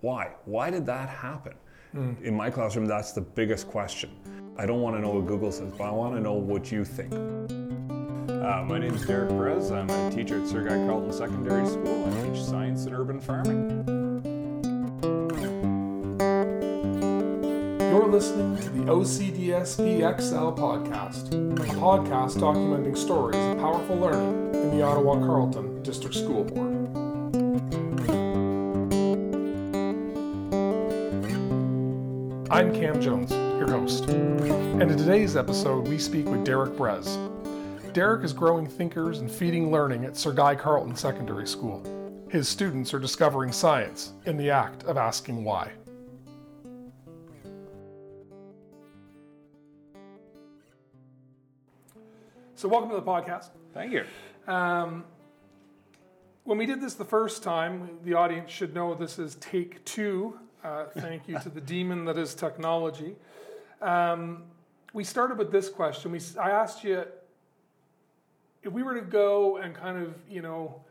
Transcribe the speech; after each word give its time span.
Why? 0.00 0.30
Why 0.46 0.70
did 0.70 0.86
that 0.86 1.08
happen? 1.10 1.54
Mm. 1.94 2.22
In 2.22 2.34
my 2.34 2.50
classroom, 2.50 2.86
that's 2.86 3.12
the 3.12 3.20
biggest 3.20 3.68
question. 3.68 4.10
I 4.56 4.64
don't 4.64 4.80
want 4.80 4.96
to 4.96 5.02
know 5.02 5.10
what 5.10 5.26
Google 5.26 5.52
says, 5.52 5.72
but 5.76 5.84
I 5.84 5.90
want 5.90 6.14
to 6.14 6.20
know 6.20 6.34
what 6.34 6.72
you 6.72 6.84
think. 6.84 7.12
Uh, 7.12 8.64
my 8.64 8.78
name 8.78 8.94
is 8.94 9.04
Derek 9.04 9.30
Brez. 9.30 9.70
I'm 9.70 9.90
a 9.90 10.10
teacher 10.10 10.40
at 10.40 10.48
Sir 10.48 10.62
Guy 10.62 10.76
Carleton 10.86 11.12
Secondary 11.12 11.66
School. 11.66 12.06
I 12.06 12.28
teach 12.28 12.42
science 12.42 12.86
and 12.86 12.94
urban 12.94 13.20
farming. 13.20 13.84
You're 17.80 18.08
listening 18.08 18.56
to 18.58 18.70
the 18.70 18.84
OCDSBXL 18.84 20.56
podcast, 20.56 21.28
a 21.28 21.74
podcast 21.74 22.38
documenting 22.38 22.96
stories 22.96 23.36
of 23.36 23.58
powerful 23.58 23.96
learning 23.96 24.54
in 24.54 24.78
the 24.78 24.82
Ottawa 24.82 25.14
Carleton 25.14 25.82
District 25.82 26.14
School 26.14 26.44
Board. 26.44 26.99
I'm 32.52 32.74
Cam 32.74 33.00
Jones, 33.00 33.30
your 33.30 33.70
host. 33.70 34.10
And 34.10 34.82
in 34.82 34.98
today's 34.98 35.36
episode, 35.36 35.86
we 35.86 35.98
speak 35.98 36.26
with 36.26 36.44
Derek 36.44 36.72
Brez. 36.72 37.16
Derek 37.92 38.24
is 38.24 38.32
growing 38.32 38.66
thinkers 38.66 39.20
and 39.20 39.30
feeding 39.30 39.70
learning 39.70 40.04
at 40.04 40.16
Sir 40.16 40.32
Guy 40.32 40.56
Carleton 40.56 40.96
Secondary 40.96 41.46
School. 41.46 41.80
His 42.28 42.48
students 42.48 42.92
are 42.92 42.98
discovering 42.98 43.52
science 43.52 44.14
in 44.26 44.36
the 44.36 44.50
act 44.50 44.82
of 44.82 44.96
asking 44.96 45.44
why. 45.44 45.70
So, 52.56 52.66
welcome 52.66 52.90
to 52.90 52.96
the 52.96 53.02
podcast. 53.02 53.50
Thank 53.72 53.92
you. 53.92 54.04
Um, 54.52 55.04
when 56.42 56.58
we 56.58 56.66
did 56.66 56.80
this 56.80 56.94
the 56.94 57.04
first 57.04 57.44
time, 57.44 58.00
the 58.02 58.14
audience 58.14 58.50
should 58.50 58.74
know 58.74 58.92
this 58.96 59.20
is 59.20 59.36
take 59.36 59.84
two 59.84 60.36
uh, 60.64 60.84
thank 60.98 61.28
you 61.28 61.38
to 61.38 61.48
the 61.48 61.60
demon 61.60 62.04
that 62.04 62.18
is 62.18 62.34
technology. 62.34 63.16
Um, 63.80 64.44
we 64.92 65.04
started 65.04 65.38
with 65.38 65.52
this 65.52 65.68
question. 65.68 66.12
We, 66.12 66.20
I 66.38 66.50
asked 66.50 66.84
you 66.84 67.04
if 68.62 68.72
we 68.72 68.82
were 68.82 68.94
to 68.94 69.00
go 69.00 69.56
and 69.56 69.74
kind 69.74 70.02
of, 70.02 70.14
you 70.28 70.42
know, 70.42 70.84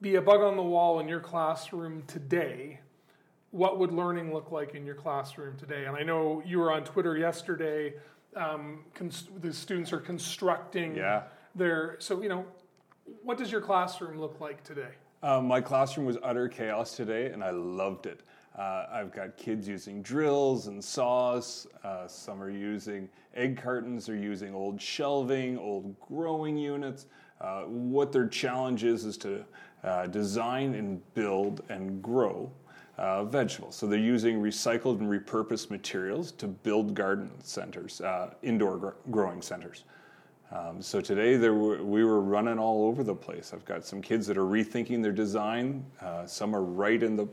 be 0.00 0.14
a 0.14 0.22
bug 0.22 0.40
on 0.40 0.56
the 0.56 0.62
wall 0.62 1.00
in 1.00 1.08
your 1.08 1.20
classroom 1.20 2.02
today, 2.06 2.80
what 3.50 3.78
would 3.78 3.92
learning 3.92 4.32
look 4.32 4.52
like 4.52 4.74
in 4.74 4.86
your 4.86 4.94
classroom 4.94 5.56
today? 5.56 5.86
And 5.86 5.96
I 5.96 6.02
know 6.02 6.42
you 6.46 6.58
were 6.58 6.72
on 6.72 6.84
Twitter 6.84 7.16
yesterday. 7.16 7.94
Um, 8.36 8.84
cons- 8.94 9.28
the 9.40 9.52
students 9.52 9.92
are 9.92 10.00
constructing 10.00 10.94
yeah. 10.94 11.24
their. 11.54 11.96
So, 11.98 12.22
you 12.22 12.28
know, 12.28 12.46
what 13.22 13.38
does 13.38 13.50
your 13.50 13.60
classroom 13.60 14.18
look 14.18 14.40
like 14.40 14.62
today? 14.62 14.90
Uh, 15.22 15.40
my 15.40 15.60
classroom 15.60 16.06
was 16.06 16.16
utter 16.22 16.46
chaos 16.48 16.94
today, 16.94 17.26
and 17.26 17.42
I 17.42 17.50
loved 17.50 18.06
it. 18.06 18.20
Uh, 18.58 18.86
I've 18.90 19.12
got 19.12 19.36
kids 19.36 19.68
using 19.68 20.02
drills 20.02 20.66
and 20.66 20.82
saws. 20.82 21.68
Uh, 21.84 22.08
some 22.08 22.42
are 22.42 22.50
using 22.50 23.08
egg 23.34 23.62
cartons. 23.62 24.06
They're 24.06 24.16
using 24.16 24.52
old 24.52 24.82
shelving, 24.82 25.56
old 25.56 25.98
growing 26.00 26.56
units. 26.56 27.06
Uh, 27.40 27.62
what 27.62 28.10
their 28.10 28.26
challenge 28.26 28.82
is 28.82 29.04
is 29.04 29.16
to 29.18 29.44
uh, 29.84 30.08
design 30.08 30.74
and 30.74 31.00
build 31.14 31.62
and 31.68 32.02
grow 32.02 32.50
uh, 32.96 33.24
vegetables. 33.24 33.76
So 33.76 33.86
they're 33.86 34.00
using 34.00 34.42
recycled 34.42 34.98
and 34.98 35.08
repurposed 35.08 35.70
materials 35.70 36.32
to 36.32 36.48
build 36.48 36.94
garden 36.94 37.30
centers, 37.44 38.00
uh, 38.00 38.34
indoor 38.42 38.76
gr- 38.76 38.88
growing 39.12 39.40
centers. 39.40 39.84
Um, 40.50 40.82
so 40.82 41.00
today 41.00 41.36
were, 41.48 41.84
we 41.84 42.02
were 42.02 42.20
running 42.20 42.58
all 42.58 42.86
over 42.88 43.04
the 43.04 43.14
place. 43.14 43.52
I've 43.54 43.66
got 43.66 43.84
some 43.84 44.02
kids 44.02 44.26
that 44.26 44.36
are 44.36 44.46
rethinking 44.46 45.00
their 45.00 45.12
design. 45.12 45.84
some 46.26 46.56
are 46.56 46.64
right 46.64 47.00
in 47.04 47.14
the 47.14 47.28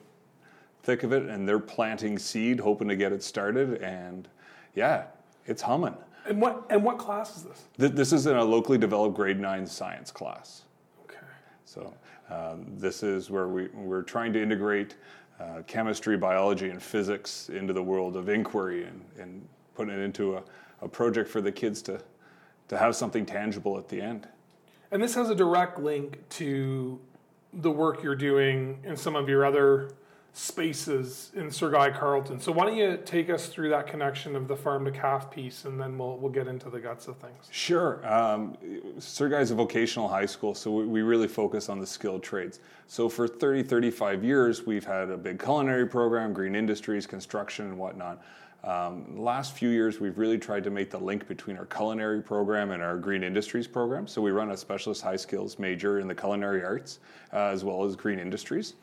thick 0.85 1.03
of 1.03 1.11
it, 1.11 1.23
and 1.23 1.47
they're 1.47 1.59
planting 1.59 2.17
seed, 2.17 2.59
hoping 2.59 2.87
to 2.87 2.95
get 2.95 3.11
it 3.11 3.23
started. 3.23 3.81
And 3.81 4.27
yeah, 4.75 5.05
it's 5.47 5.61
humming. 5.61 5.95
And 6.27 6.41
what 6.41 6.65
and 6.69 6.83
what 6.83 6.97
class 6.97 7.37
is 7.37 7.43
this? 7.43 7.91
this 7.93 8.13
is 8.13 8.27
in 8.27 8.35
a 8.35 8.43
locally 8.43 8.77
developed 8.77 9.15
grade 9.15 9.39
nine 9.39 9.67
science 9.67 10.11
class. 10.11 10.63
Okay. 11.03 11.17
So 11.65 11.93
um, 12.29 12.65
this 12.77 13.03
is 13.03 13.29
where 13.29 13.47
we 13.47 13.67
we're 13.73 14.01
trying 14.01 14.31
to 14.33 14.41
integrate 14.41 14.95
uh, 15.39 15.61
chemistry, 15.67 16.17
biology, 16.17 16.69
and 16.69 16.81
physics 16.81 17.49
into 17.49 17.73
the 17.73 17.83
world 17.83 18.15
of 18.15 18.29
inquiry 18.29 18.85
and, 18.85 19.01
and 19.19 19.47
putting 19.75 19.93
it 19.93 19.99
into 19.99 20.37
a, 20.37 20.43
a 20.81 20.87
project 20.87 21.29
for 21.29 21.41
the 21.41 21.51
kids 21.51 21.81
to 21.83 21.99
to 22.67 22.77
have 22.77 22.95
something 22.95 23.25
tangible 23.25 23.77
at 23.77 23.87
the 23.89 24.01
end. 24.01 24.27
And 24.91 25.01
this 25.01 25.13
has 25.15 25.29
a 25.29 25.35
direct 25.35 25.79
link 25.79 26.27
to 26.29 26.99
the 27.53 27.71
work 27.71 28.01
you're 28.01 28.15
doing 28.15 28.79
in 28.83 28.97
some 28.97 29.15
of 29.15 29.29
your 29.29 29.45
other 29.45 29.91
spaces 30.37 31.31
in 31.33 31.49
Sir 31.49 31.71
Guy 31.71 31.91
Carleton. 31.91 32.41
So 32.41 32.51
why 32.51 32.65
don't 32.65 32.75
you 32.75 32.99
take 33.05 33.29
us 33.29 33.47
through 33.47 33.69
that 33.69 33.87
connection 33.87 34.35
of 34.35 34.49
the 34.49 34.55
farm 34.55 34.83
to 34.83 34.91
caf 34.91 35.31
piece, 35.31 35.63
and 35.63 35.79
then 35.79 35.97
we'll 35.97 36.17
we'll 36.17 36.31
get 36.31 36.47
into 36.47 36.69
the 36.69 36.79
guts 36.79 37.07
of 37.07 37.15
things. 37.17 37.47
Sure. 37.51 38.05
Um, 38.05 38.57
Sir 38.99 39.29
Guy's 39.29 39.51
a 39.51 39.55
vocational 39.55 40.09
high 40.09 40.25
school, 40.25 40.53
so 40.53 40.71
we, 40.71 40.85
we 40.85 41.01
really 41.03 41.29
focus 41.29 41.69
on 41.69 41.79
the 41.79 41.87
skilled 41.87 42.21
trades. 42.21 42.59
So 42.87 43.07
for 43.07 43.29
30, 43.29 43.63
35 43.63 44.25
years, 44.25 44.65
we've 44.65 44.83
had 44.83 45.09
a 45.09 45.15
big 45.17 45.41
culinary 45.41 45.87
program, 45.87 46.33
green 46.33 46.53
industries, 46.53 47.07
construction, 47.07 47.67
and 47.67 47.77
whatnot. 47.77 48.21
Um, 48.65 49.17
last 49.17 49.53
few 49.53 49.69
years, 49.69 50.01
we've 50.01 50.17
really 50.17 50.39
tried 50.39 50.65
to 50.65 50.69
make 50.69 50.89
the 50.89 50.97
link 50.97 51.27
between 51.27 51.55
our 51.55 51.67
culinary 51.67 52.21
program 52.21 52.71
and 52.71 52.83
our 52.83 52.97
green 52.97 53.23
industries 53.23 53.67
program. 53.67 54.05
So 54.05 54.21
we 54.21 54.31
run 54.31 54.51
a 54.51 54.57
specialist 54.57 55.01
high 55.01 55.15
skills 55.15 55.59
major 55.59 55.99
in 55.99 56.07
the 56.07 56.15
culinary 56.15 56.63
arts 56.63 56.99
uh, 57.31 57.45
as 57.45 57.63
well 57.63 57.85
as 57.85 57.95
green 57.95 58.19
industries. 58.19 58.73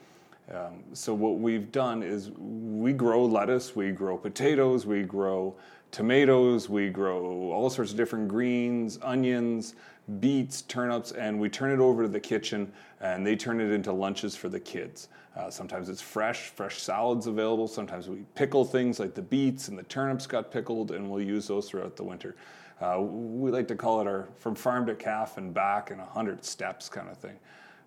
Um, 0.53 0.83
so 0.93 1.15
what 1.15 1.39
we've 1.39 1.73
done 1.73 2.03
is 2.03 2.31
we 2.37 2.93
grow 2.93 3.25
lettuce, 3.25 3.75
we 3.75 3.91
grow 3.91 4.19
potatoes, 4.19 4.85
we 4.85 5.03
grow 5.03 5.57
tomatoes, 5.91 6.69
we 6.69 6.91
grow 6.91 7.51
all 7.53 7.71
sorts 7.71 7.93
of 7.93 7.97
different 7.97 8.29
greens, 8.29 8.99
onions, 9.03 9.75
beets, 10.21 10.63
turnips, 10.63 11.13
and 11.13 11.39
we 11.41 11.49
turn 11.49 11.71
it 11.71 11.79
over 11.79 12.03
to 12.03 12.09
the 12.09 12.21
kitchen 12.21 12.71
and 13.01 13.27
they 13.27 13.37
turn 13.37 13.61
it 13.61 13.71
into 13.71 13.93
lunches 13.93 14.37
for 14.37 14.49
the 14.49 14.61
kids. 14.61 15.09
Uh, 15.37 15.49
sometimes 15.49 15.89
it's 15.89 16.03
fresh, 16.03 16.49
fresh 16.49 16.83
salads 16.83 17.27
available. 17.27 17.67
Sometimes 17.67 18.09
we 18.09 18.25
pickle 18.35 18.65
things 18.65 19.01
like 19.01 19.15
the 19.15 19.23
beets 19.23 19.69
and 19.69 19.79
the 19.79 19.85
turnips 19.85 20.27
got 20.27 20.51
pickled, 20.51 20.91
and 20.91 21.11
we'll 21.11 21.23
use 21.23 21.47
those 21.47 21.71
throughout 21.71 21.97
the 21.97 22.05
winter. 22.05 22.37
Uh, 22.81 23.01
we 23.01 23.51
like 23.51 23.69
to 23.69 23.77
call 23.77 24.01
it 24.01 24.07
our 24.07 24.29
from 24.39 24.55
farm 24.55 24.85
to 24.87 24.95
caf 24.95 25.39
and 25.39 25.55
back 25.55 25.91
in 25.91 26.01
a 26.01 26.05
hundred 26.05 26.45
steps 26.45 26.89
kind 26.89 27.09
of 27.09 27.17
thing. 27.17 27.39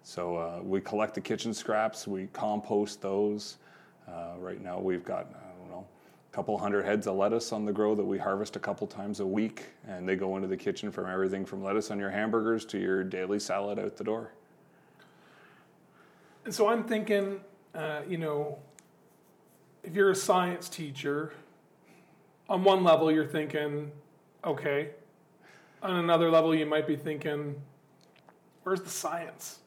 So 0.08 0.36
uh, 0.38 0.60
we 0.62 0.82
collect 0.82 1.16
the 1.16 1.22
kitchen 1.22 1.52
scraps, 1.52 2.08
we 2.08 2.28
compost 2.28 3.02
those. 3.02 3.58
Uh, 4.08 4.34
right 4.38 4.62
now 4.62 4.80
we've 4.80 5.04
got, 5.04 5.26
I 5.34 5.58
don't 5.58 5.72
know, 5.72 5.84
a 6.32 6.36
couple 6.36 6.56
hundred 6.60 6.86
heads 6.86 7.08
of 7.08 7.16
lettuce 7.16 7.52
on 7.52 7.66
the 7.66 7.74
grow 7.74 7.96
that 7.96 8.06
we 8.06 8.20
harvest 8.20 8.56
a 8.56 8.60
couple 8.60 8.86
times 8.86 9.20
a 9.20 9.26
week, 9.26 9.66
and 9.88 10.08
they 10.08 10.16
go 10.16 10.36
into 10.36 10.48
the 10.48 10.56
kitchen 10.56 10.92
from 10.92 11.10
everything 11.10 11.44
from 11.44 11.64
lettuce 11.64 11.90
on 11.90 11.98
your 11.98 12.12
hamburgers 12.12 12.66
to 12.66 12.78
your 12.78 13.04
daily 13.04 13.40
salad 13.40 13.80
out 13.80 13.98
the 13.98 14.04
door. 14.04 14.32
And 16.46 16.54
so 16.54 16.70
I'm 16.70 16.84
thinking, 16.84 17.40
uh, 17.74 18.02
you 18.08 18.20
know, 18.20 18.60
if 19.84 19.96
you're 19.96 20.12
a 20.12 20.16
science 20.16 20.70
teacher, 20.70 21.34
on 22.48 22.64
one 22.64 22.84
level 22.84 23.12
you're 23.12 23.26
thinking, 23.26 23.92
okay. 24.44 24.92
On 25.82 25.96
another 25.96 26.30
level, 26.30 26.54
you 26.54 26.68
might 26.68 26.86
be 26.86 26.96
thinking, 26.96 27.60
where's 28.62 28.82
the 28.82 28.90
science? 28.90 29.62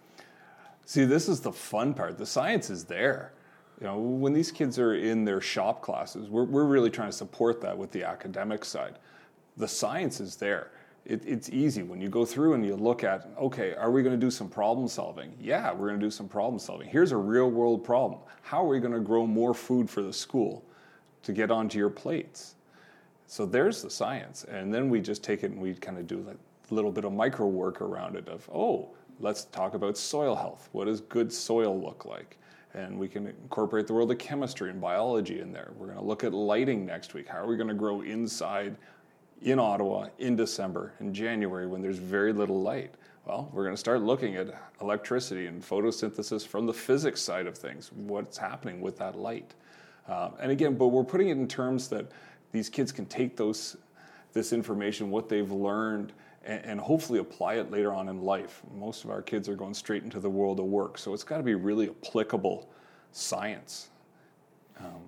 See, 0.88 1.04
this 1.04 1.28
is 1.28 1.40
the 1.40 1.52
fun 1.52 1.92
part. 1.92 2.16
The 2.16 2.24
science 2.24 2.70
is 2.70 2.82
there. 2.82 3.34
You 3.78 3.86
know, 3.86 3.98
when 3.98 4.32
these 4.32 4.50
kids 4.50 4.78
are 4.78 4.94
in 4.94 5.22
their 5.22 5.38
shop 5.38 5.82
classes, 5.82 6.30
we're, 6.30 6.44
we're 6.44 6.64
really 6.64 6.88
trying 6.88 7.10
to 7.10 7.14
support 7.14 7.60
that 7.60 7.76
with 7.76 7.92
the 7.92 8.04
academic 8.04 8.64
side. 8.64 8.98
The 9.58 9.68
science 9.68 10.18
is 10.18 10.36
there. 10.36 10.70
It, 11.04 11.22
it's 11.26 11.50
easy 11.50 11.82
when 11.82 12.00
you 12.00 12.08
go 12.08 12.24
through 12.24 12.54
and 12.54 12.64
you 12.64 12.74
look 12.74 13.04
at, 13.04 13.28
okay, 13.38 13.74
are 13.74 13.90
we 13.90 14.02
going 14.02 14.18
to 14.18 14.26
do 14.26 14.30
some 14.30 14.48
problem 14.48 14.88
solving? 14.88 15.34
Yeah, 15.38 15.72
we're 15.72 15.88
going 15.88 16.00
to 16.00 16.06
do 16.06 16.10
some 16.10 16.26
problem 16.26 16.58
solving. 16.58 16.88
Here's 16.88 17.12
a 17.12 17.18
real 17.18 17.50
world 17.50 17.84
problem. 17.84 18.22
How 18.40 18.64
are 18.64 18.68
we 18.68 18.80
going 18.80 18.94
to 18.94 19.00
grow 19.00 19.26
more 19.26 19.52
food 19.52 19.90
for 19.90 20.00
the 20.00 20.12
school 20.14 20.64
to 21.22 21.34
get 21.34 21.50
onto 21.50 21.76
your 21.76 21.90
plates? 21.90 22.54
So 23.26 23.44
there's 23.44 23.82
the 23.82 23.90
science. 23.90 24.44
And 24.44 24.72
then 24.72 24.88
we 24.88 25.02
just 25.02 25.22
take 25.22 25.44
it 25.44 25.50
and 25.50 25.60
we 25.60 25.74
kind 25.74 25.98
of 25.98 26.06
do 26.06 26.20
like 26.22 26.38
a 26.70 26.74
little 26.74 26.90
bit 26.90 27.04
of 27.04 27.12
micro 27.12 27.46
work 27.46 27.82
around 27.82 28.16
it 28.16 28.26
of, 28.26 28.48
oh, 28.50 28.88
let's 29.20 29.44
talk 29.44 29.74
about 29.74 29.96
soil 29.96 30.34
health. 30.34 30.68
What 30.72 30.86
does 30.86 31.00
good 31.00 31.32
soil 31.32 31.80
look 31.80 32.04
like? 32.04 32.36
And 32.74 32.98
we 32.98 33.08
can 33.08 33.26
incorporate 33.26 33.86
the 33.86 33.94
world 33.94 34.10
of 34.10 34.18
chemistry 34.18 34.70
and 34.70 34.80
biology 34.80 35.40
in 35.40 35.52
there. 35.52 35.72
We're 35.76 35.86
going 35.86 35.98
to 35.98 36.04
look 36.04 36.22
at 36.22 36.34
lighting 36.34 36.84
next 36.84 37.14
week. 37.14 37.26
How 37.26 37.38
are 37.38 37.46
we 37.46 37.56
going 37.56 37.68
to 37.68 37.74
grow 37.74 38.02
inside 38.02 38.76
in 39.42 39.58
Ottawa 39.58 40.08
in 40.18 40.36
December 40.36 40.92
and 40.98 41.14
January 41.14 41.66
when 41.66 41.80
there's 41.80 41.98
very 41.98 42.32
little 42.32 42.60
light? 42.60 42.94
Well, 43.24 43.50
we're 43.52 43.64
going 43.64 43.74
to 43.74 43.80
start 43.80 44.02
looking 44.02 44.36
at 44.36 44.48
electricity 44.80 45.46
and 45.46 45.62
photosynthesis 45.62 46.46
from 46.46 46.66
the 46.66 46.72
physics 46.72 47.20
side 47.20 47.46
of 47.46 47.56
things. 47.56 47.90
What's 47.92 48.38
happening 48.38 48.80
with 48.80 48.96
that 48.98 49.16
light? 49.16 49.54
Um, 50.06 50.32
and 50.40 50.50
again, 50.50 50.76
but 50.76 50.88
we're 50.88 51.04
putting 51.04 51.28
it 51.28 51.32
in 51.32 51.48
terms 51.48 51.88
that 51.88 52.10
these 52.52 52.68
kids 52.68 52.92
can 52.92 53.06
take 53.06 53.36
those 53.36 53.76
this 54.32 54.52
information, 54.52 55.10
what 55.10 55.28
they've 55.28 55.50
learned, 55.50 56.12
and, 56.48 56.64
and 56.64 56.80
hopefully 56.80 57.20
apply 57.20 57.54
it 57.54 57.70
later 57.70 57.92
on 57.92 58.08
in 58.08 58.22
life. 58.22 58.62
Most 58.74 59.04
of 59.04 59.10
our 59.10 59.22
kids 59.22 59.48
are 59.48 59.54
going 59.54 59.74
straight 59.74 60.02
into 60.02 60.18
the 60.18 60.30
world 60.30 60.58
of 60.58 60.66
work, 60.66 60.98
so 60.98 61.14
it's 61.14 61.22
got 61.22 61.36
to 61.36 61.42
be 61.44 61.54
really 61.54 61.90
applicable 61.90 62.68
science. 63.12 63.90
Um, 64.80 65.02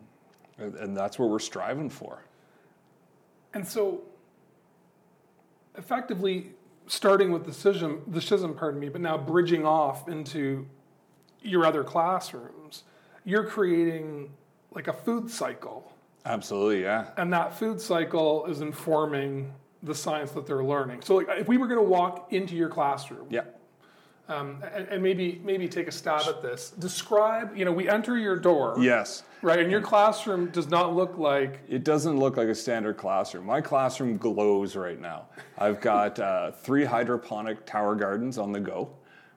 and, 0.59 0.75
and 0.77 0.97
that's 0.97 1.19
what 1.19 1.31
we're 1.31 1.39
striving 1.39 1.89
for. 1.89 2.23
And 3.55 3.67
so, 3.67 4.03
effectively, 5.77 6.53
starting 6.87 7.33
with 7.33 7.45
the 7.45 7.53
SHSM, 7.53 8.01
the 8.13 8.21
SHSM, 8.21 8.57
pardon 8.57 8.79
me, 8.79 8.89
but 8.89 9.01
now 9.01 9.17
bridging 9.17 9.65
off 9.65 10.09
into 10.09 10.67
your 11.43 11.65
other 11.65 11.83
classrooms, 11.83 12.85
you're 13.25 13.45
creating 13.45 14.31
like 14.73 14.89
a 14.89 14.93
food 14.93 15.31
cycle. 15.31 15.93
Absolutely, 16.27 16.83
yeah. 16.83 17.09
And 17.17 17.33
that 17.33 17.59
food 17.59 17.81
cycle 17.81 18.45
is 18.47 18.61
informing 18.61 19.53
the 19.83 19.95
science 19.95 20.33
that 20.33 20.47
they're 20.47 20.65
learning. 20.65 21.01
So, 21.03 21.17
like, 21.17 21.29
if 21.39 21.49
we 21.49 21.57
were 21.57 21.67
going 21.67 21.81
to 21.81 21.89
walk 21.89 22.33
into 22.33 22.55
your 22.55 22.69
classroom, 22.69 23.27
Yeah. 23.31 23.43
um, 24.29 24.63
and, 24.75 24.87
and 24.89 25.03
maybe 25.03 25.41
maybe 25.45 25.69
take 25.69 25.89
a 25.89 25.93
stab 25.93 26.23
at 26.29 26.43
this, 26.43 26.71
describe. 26.79 27.57
You 27.57 27.65
know, 27.65 27.73
we 27.73 27.89
enter 27.89 28.19
your 28.19 28.37
door, 28.37 28.77
Yes. 28.79 29.23
right, 29.43 29.59
and 29.59 29.71
your 29.71 29.81
classroom 29.81 30.51
does 30.51 30.69
not 30.69 30.95
look 30.95 31.17
like 31.19 31.61
It 31.69 31.83
doesn't 31.85 32.19
look 32.19 32.37
like 32.37 32.49
a 32.49 32.55
standard 32.55 32.97
classroom. 32.99 33.47
My 33.47 33.61
classroom 33.61 34.19
glows 34.19 34.77
right 34.77 35.01
now. 35.01 35.27
I've 35.59 35.81
got 35.81 36.19
uh, 36.19 36.51
three 36.53 36.85
hydroponic 36.85 37.65
tower 37.65 37.95
gardens 37.95 38.37
on 38.39 38.53
the 38.53 38.61
go. 38.61 38.91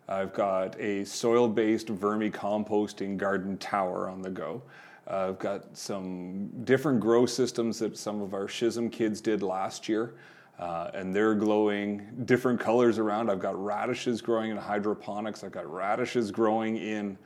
I've 0.09 0.33
got 0.33 0.77
a 0.79 1.05
soil 1.05 1.47
based 1.47 1.87
vermicomposting 1.87 3.15
garden 3.17 3.57
tower 3.57 4.09
on 4.09 4.21
the 4.21 4.29
go. 4.29 4.61
Uh, 5.09 5.29
I've 5.29 5.39
got 5.39 5.75
some 5.75 6.49
different 6.65 6.99
grow 6.99 7.25
systems 7.25 7.79
that 7.79 7.97
some 7.97 8.21
of 8.21 8.33
our 8.33 8.45
SHSM 8.47 8.91
kids 8.91 9.19
did 9.21 9.41
last 9.43 9.89
year, 9.89 10.13
uh, 10.59 10.91
and 10.93 11.15
they're 11.15 11.35
glowing 11.35 12.07
different 12.25 12.59
colors 12.59 12.99
around. 12.99 13.29
I've 13.29 13.39
got 13.39 13.61
radishes 13.61 14.21
growing 14.21 14.51
in 14.51 14.57
hydroponics, 14.57 15.43
I've 15.43 15.51
got 15.51 15.71
radishes 15.71 16.31
growing 16.31 16.77
in 16.77 17.17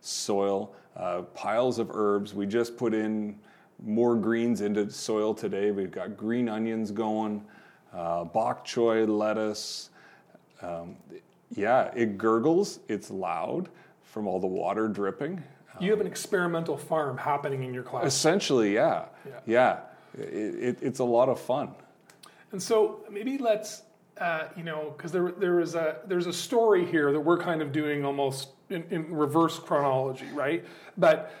soil, 0.00 0.74
uh, 0.96 1.22
piles 1.34 1.78
of 1.78 1.90
herbs. 1.92 2.34
We 2.34 2.46
just 2.46 2.76
put 2.76 2.94
in 2.94 3.38
more 3.84 4.14
greens 4.14 4.60
into 4.60 4.90
soil 4.90 5.34
today. 5.34 5.70
We've 5.70 5.90
got 5.90 6.16
green 6.16 6.48
onions 6.48 6.90
going, 6.90 7.44
uh, 7.92 8.24
bok 8.24 8.64
choy, 8.64 9.06
lettuce. 9.06 9.90
Um, 10.62 10.96
yeah, 11.54 11.90
it 11.94 12.16
gurgles, 12.16 12.80
it's 12.88 13.10
loud 13.10 13.68
from 14.02 14.26
all 14.26 14.40
the 14.40 14.46
water 14.46 14.88
dripping. 14.88 15.42
you 15.78 15.90
have 15.90 16.00
an 16.00 16.06
experimental 16.06 16.76
farm 16.76 17.18
happening 17.18 17.62
in 17.62 17.74
your 17.74 17.82
class. 17.82 18.06
Essentially, 18.06 18.72
yeah. 18.74 19.04
Yeah. 19.26 19.40
Yeah. 19.46 19.78
It, 20.18 20.54
it, 20.54 20.78
it's 20.80 21.00
a 21.00 21.04
lot 21.04 21.28
of 21.28 21.38
fun. 21.38 21.74
And 22.56 22.62
so 22.62 23.00
maybe 23.10 23.36
let's, 23.36 23.82
uh, 24.18 24.44
you 24.56 24.62
know, 24.62 24.94
because 24.96 25.12
there 25.12 25.30
there 25.32 25.60
is 25.60 25.74
a 25.74 25.98
there's 26.06 26.26
a 26.26 26.32
story 26.32 26.86
here 26.86 27.12
that 27.12 27.20
we're 27.20 27.36
kind 27.36 27.60
of 27.60 27.70
doing 27.70 28.02
almost 28.02 28.48
in, 28.70 28.82
in 28.88 29.14
reverse 29.14 29.58
chronology, 29.58 30.24
right? 30.32 30.64
But 30.96 31.34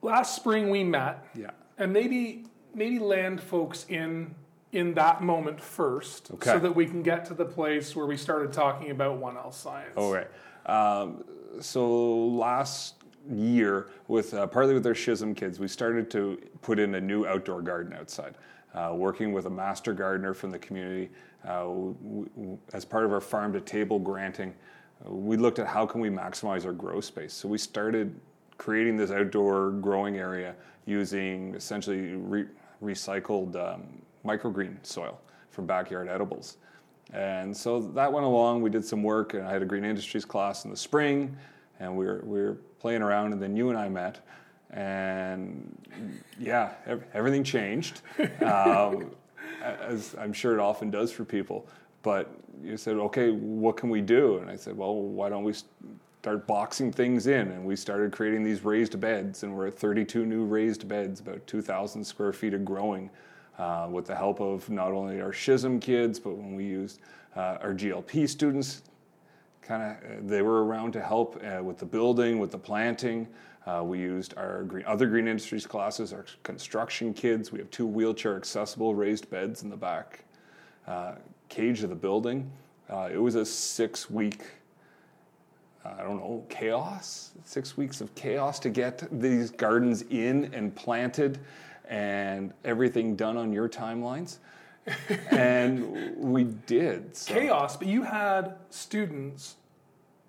last 0.00 0.34
spring 0.34 0.70
we 0.70 0.82
met, 0.82 1.26
Yeah. 1.34 1.50
and 1.76 1.92
maybe 1.92 2.46
maybe 2.72 2.98
land 2.98 3.38
folks 3.38 3.84
in 3.90 4.34
in 4.72 4.94
that 4.94 5.22
moment 5.22 5.60
first, 5.60 6.30
okay. 6.30 6.52
so 6.52 6.58
that 6.58 6.74
we 6.74 6.86
can 6.86 7.02
get 7.02 7.26
to 7.26 7.34
the 7.34 7.44
place 7.44 7.94
where 7.94 8.06
we 8.06 8.16
started 8.16 8.50
talking 8.50 8.92
about 8.92 9.18
One 9.18 9.36
L 9.36 9.52
Science. 9.52 9.94
Okay. 9.94 10.24
Um, 10.64 11.22
so 11.60 11.84
last 12.28 12.94
year, 13.30 13.88
with 14.08 14.32
uh, 14.32 14.46
partly 14.46 14.72
with 14.72 14.86
our 14.86 14.94
SHSM 14.94 15.36
kids, 15.36 15.60
we 15.60 15.68
started 15.68 16.10
to 16.12 16.38
put 16.62 16.78
in 16.78 16.94
a 16.94 17.00
new 17.00 17.26
outdoor 17.26 17.60
garden 17.60 17.92
outside. 17.92 18.36
Uh, 18.74 18.92
working 18.92 19.32
with 19.32 19.46
a 19.46 19.50
master 19.50 19.92
gardener 19.92 20.34
from 20.34 20.50
the 20.50 20.58
community, 20.58 21.08
uh, 21.46 21.68
as 22.72 22.84
part 22.84 23.04
of 23.04 23.12
our 23.12 23.20
farm 23.20 23.52
to 23.52 23.60
table 23.60 24.00
granting, 24.00 24.52
uh, 25.06 25.12
we 25.12 25.36
looked 25.36 25.60
at 25.60 25.66
how 25.66 25.86
can 25.86 26.00
we 26.00 26.10
maximize 26.10 26.66
our 26.66 26.72
grow 26.72 27.00
space. 27.00 27.32
So 27.32 27.48
we 27.48 27.56
started 27.58 28.18
creating 28.58 28.96
this 28.96 29.12
outdoor 29.12 29.70
growing 29.70 30.16
area 30.16 30.56
using 30.86 31.54
essentially 31.54 32.14
re- 32.14 32.46
recycled 32.82 33.54
um, 33.54 33.82
microgreen 34.24 34.84
soil 34.84 35.20
from 35.50 35.66
backyard 35.66 36.08
edibles. 36.08 36.56
And 37.12 37.56
so 37.56 37.80
that 37.80 38.12
went 38.12 38.26
along. 38.26 38.62
We 38.62 38.70
did 38.70 38.84
some 38.84 39.02
work, 39.02 39.34
and 39.34 39.46
I 39.46 39.52
had 39.52 39.62
a 39.62 39.66
green 39.66 39.84
industries 39.84 40.24
class 40.24 40.64
in 40.64 40.70
the 40.70 40.76
spring, 40.76 41.36
and 41.78 41.96
we 41.96 42.06
were 42.06 42.22
we 42.24 42.40
were 42.40 42.58
playing 42.80 43.02
around, 43.02 43.32
and 43.32 43.40
then 43.40 43.56
you 43.56 43.68
and 43.70 43.78
I 43.78 43.88
met, 43.88 44.20
and 44.74 45.78
yeah, 46.38 46.72
everything 47.14 47.44
changed, 47.44 48.02
um, 48.42 49.10
as 49.62 50.14
I'm 50.18 50.32
sure 50.32 50.52
it 50.52 50.60
often 50.60 50.90
does 50.90 51.12
for 51.12 51.24
people. 51.24 51.66
But 52.02 52.30
you 52.62 52.76
said, 52.76 52.96
okay, 52.96 53.30
what 53.30 53.76
can 53.76 53.88
we 53.88 54.00
do? 54.00 54.38
And 54.38 54.50
I 54.50 54.56
said, 54.56 54.76
well, 54.76 54.94
why 54.94 55.28
don't 55.30 55.44
we 55.44 55.54
start 56.20 56.46
boxing 56.46 56.92
things 56.92 57.28
in? 57.28 57.52
And 57.52 57.64
we 57.64 57.76
started 57.76 58.12
creating 58.12 58.42
these 58.42 58.64
raised 58.64 58.98
beds, 59.00 59.44
and 59.44 59.54
we're 59.54 59.68
at 59.68 59.78
32 59.78 60.26
new 60.26 60.44
raised 60.44 60.86
beds, 60.88 61.20
about 61.20 61.46
2,000 61.46 62.04
square 62.04 62.32
feet 62.32 62.52
of 62.52 62.64
growing 62.64 63.10
uh, 63.58 63.88
with 63.90 64.06
the 64.06 64.14
help 64.14 64.40
of 64.40 64.68
not 64.68 64.92
only 64.92 65.20
our 65.20 65.30
SHSM 65.30 65.80
kids, 65.80 66.18
but 66.18 66.36
when 66.36 66.54
we 66.54 66.64
used 66.64 66.98
uh, 67.36 67.58
our 67.62 67.72
GLP 67.72 68.28
students, 68.28 68.82
kind 69.62 69.82
of 69.82 70.28
they 70.28 70.42
were 70.42 70.64
around 70.64 70.92
to 70.92 71.00
help 71.00 71.42
uh, 71.42 71.62
with 71.62 71.78
the 71.78 71.86
building, 71.86 72.38
with 72.38 72.50
the 72.50 72.58
planting. 72.58 73.26
Uh, 73.66 73.82
we 73.82 73.98
used 73.98 74.34
our 74.36 74.64
green, 74.64 74.84
other 74.86 75.06
green 75.06 75.26
industries 75.26 75.66
classes, 75.66 76.12
our 76.12 76.26
construction 76.42 77.14
kids. 77.14 77.50
We 77.50 77.58
have 77.58 77.70
two 77.70 77.86
wheelchair 77.86 78.36
accessible 78.36 78.94
raised 78.94 79.30
beds 79.30 79.62
in 79.62 79.70
the 79.70 79.76
back 79.76 80.24
uh, 80.86 81.14
cage 81.48 81.82
of 81.82 81.88
the 81.88 81.96
building. 81.96 82.50
Uh, 82.90 83.08
it 83.10 83.16
was 83.16 83.34
a 83.36 83.44
six 83.44 84.10
week 84.10 84.42
I 85.84 86.02
don't 86.02 86.16
know, 86.16 86.44
chaos, 86.48 87.32
six 87.44 87.76
weeks 87.76 88.00
of 88.00 88.14
chaos 88.14 88.58
to 88.60 88.70
get 88.70 89.06
these 89.20 89.50
gardens 89.50 90.02
in 90.08 90.50
and 90.54 90.74
planted 90.74 91.38
and 91.86 92.54
everything 92.64 93.16
done 93.16 93.36
on 93.36 93.52
your 93.52 93.68
timelines. 93.68 94.38
and 95.30 96.16
we 96.16 96.44
did. 96.44 97.14
So, 97.16 97.34
Chaos, 97.34 97.76
but 97.76 97.88
you 97.88 98.02
had 98.02 98.56
students 98.70 99.56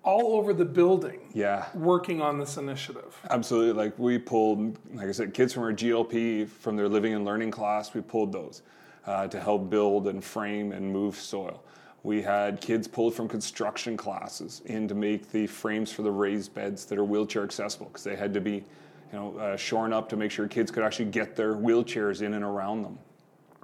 all 0.06 0.36
over 0.36 0.54
the 0.54 0.64
building 0.64 1.20
Yeah, 1.34 1.66
working 1.74 2.22
on 2.22 2.38
this 2.38 2.56
initiative. 2.56 3.20
absolutely. 3.28 3.72
Like 3.72 3.98
we 3.98 4.18
pulled, 4.18 4.78
like 4.94 5.08
I 5.08 5.12
said, 5.12 5.34
kids 5.34 5.52
from 5.52 5.64
our 5.64 5.72
GLP, 5.72 6.48
from 6.48 6.76
their 6.76 6.88
living 6.88 7.12
and 7.12 7.24
learning 7.24 7.50
class, 7.50 7.92
we 7.92 8.00
pulled 8.00 8.32
those 8.32 8.62
uh, 9.06 9.26
to 9.28 9.40
help 9.40 9.68
build 9.68 10.06
and 10.06 10.22
frame 10.24 10.72
and 10.72 10.90
move 10.90 11.16
soil. 11.16 11.62
We 12.04 12.22
had 12.22 12.60
kids 12.60 12.86
pulled 12.86 13.14
from 13.14 13.26
construction 13.26 13.96
classes 13.96 14.62
in 14.66 14.86
to 14.86 14.94
make 14.94 15.32
the 15.32 15.48
frames 15.48 15.90
for 15.90 16.02
the 16.02 16.10
raised 16.10 16.54
beds 16.54 16.84
that 16.86 16.98
are 16.98 17.04
wheelchair 17.04 17.42
accessible 17.42 17.86
because 17.86 18.04
they 18.04 18.14
had 18.14 18.32
to 18.34 18.40
be, 18.40 18.52
you 18.52 18.64
know, 19.12 19.36
uh, 19.38 19.56
shorn 19.56 19.92
up 19.92 20.08
to 20.10 20.16
make 20.16 20.30
sure 20.30 20.46
kids 20.46 20.70
could 20.70 20.84
actually 20.84 21.06
get 21.10 21.34
their 21.34 21.54
wheelchairs 21.54 22.22
in 22.22 22.34
and 22.34 22.44
around 22.44 22.82
them. 22.82 22.98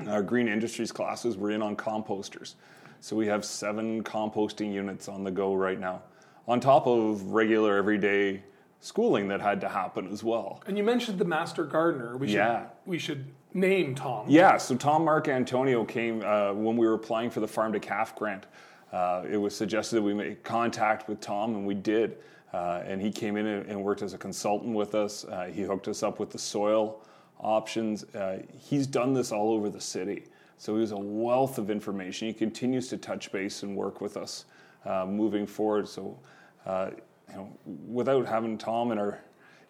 Our 0.09 0.23
green 0.23 0.49
industries 0.49 0.91
classes 0.91 1.37
were 1.37 1.53
in 1.53 1.63
on 1.63 1.77
composters. 1.77 2.55
So 3.01 3.15
we 3.15 3.29
have 3.29 3.45
seven 3.45 4.03
composting 4.03 4.73
units 4.73 5.09
on 5.09 5.23
the 5.23 5.31
go 5.31 5.55
right 5.55 5.79
now, 5.79 6.03
on 6.49 6.61
top 6.61 6.87
of 6.87 7.23
regular 7.33 7.77
everyday 7.77 8.43
schooling 8.81 9.29
that 9.29 9.41
had 9.41 9.61
to 9.61 9.69
happen 9.69 10.09
as 10.09 10.25
well. 10.25 10.61
And 10.67 10.77
you 10.77 10.83
mentioned 10.83 11.19
the 11.19 11.25
master 11.25 11.65
gardener. 11.65 12.17
We 12.17 12.27
should 12.27 12.35
Yeah. 12.37 12.65
we 12.85 12.99
should 12.99 13.27
name 13.55 13.95
Tom. 13.95 14.27
Yeah, 14.29 14.57
so 14.57 14.75
Tom 14.77 15.05
Marcantonio 15.05 15.87
came 15.87 16.23
uh, 16.25 16.53
when 16.53 16.77
we 16.77 16.87
were 16.87 16.95
applying 16.95 17.31
for 17.31 17.41
the 17.41 17.49
Farm 17.49 17.73
to 17.75 17.81
Caf 17.81 18.17
grant. 18.17 18.47
Uh, 18.93 19.25
it 19.29 19.37
was 19.37 19.55
suggested 19.57 19.97
that 19.97 20.03
we 20.03 20.15
make 20.15 20.43
contact 20.43 21.09
with 21.09 21.21
Tom, 21.21 21.55
and 21.55 21.67
we 21.67 21.75
did. 21.75 22.19
Uh, 22.53 22.83
and 22.85 23.01
he 23.01 23.11
came 23.11 23.37
in 23.37 23.47
and, 23.47 23.83
worked 23.83 24.03
as 24.03 24.13
a 24.13 24.19
consultant 24.19 24.75
with 24.75 24.95
us. 24.95 25.25
Uh, 25.25 25.45
he 25.45 25.63
hooked 25.63 25.89
us 25.89 26.03
up 26.03 26.19
with 26.19 26.31
the 26.31 26.39
soil 26.39 27.01
options. 27.41 28.05
Uh, 28.15 28.43
he's 28.59 28.87
done 28.87 29.15
this 29.15 29.33
all 29.33 29.53
over 29.53 29.71
the 29.71 29.81
city. 29.81 30.25
So 30.59 30.75
he 30.75 30.81
was 30.81 30.93
a 30.93 30.99
wealth 30.99 31.57
of 31.57 31.71
information. 31.71 32.29
He 32.29 32.35
continues 32.35 32.89
to 32.89 32.99
touch 32.99 33.33
base 33.33 33.63
and 33.63 33.75
work 33.75 34.01
with 34.03 34.17
us 34.19 34.45
uh, 34.85 35.07
moving 35.07 35.47
forward. 35.47 35.89
So, 35.89 36.19
uh, 36.67 36.91
you 37.31 37.37
know, 37.37 37.53
without 37.89 38.27
having 38.27 38.59
Tom 38.59 38.93
in 38.93 38.99
our 38.99 39.21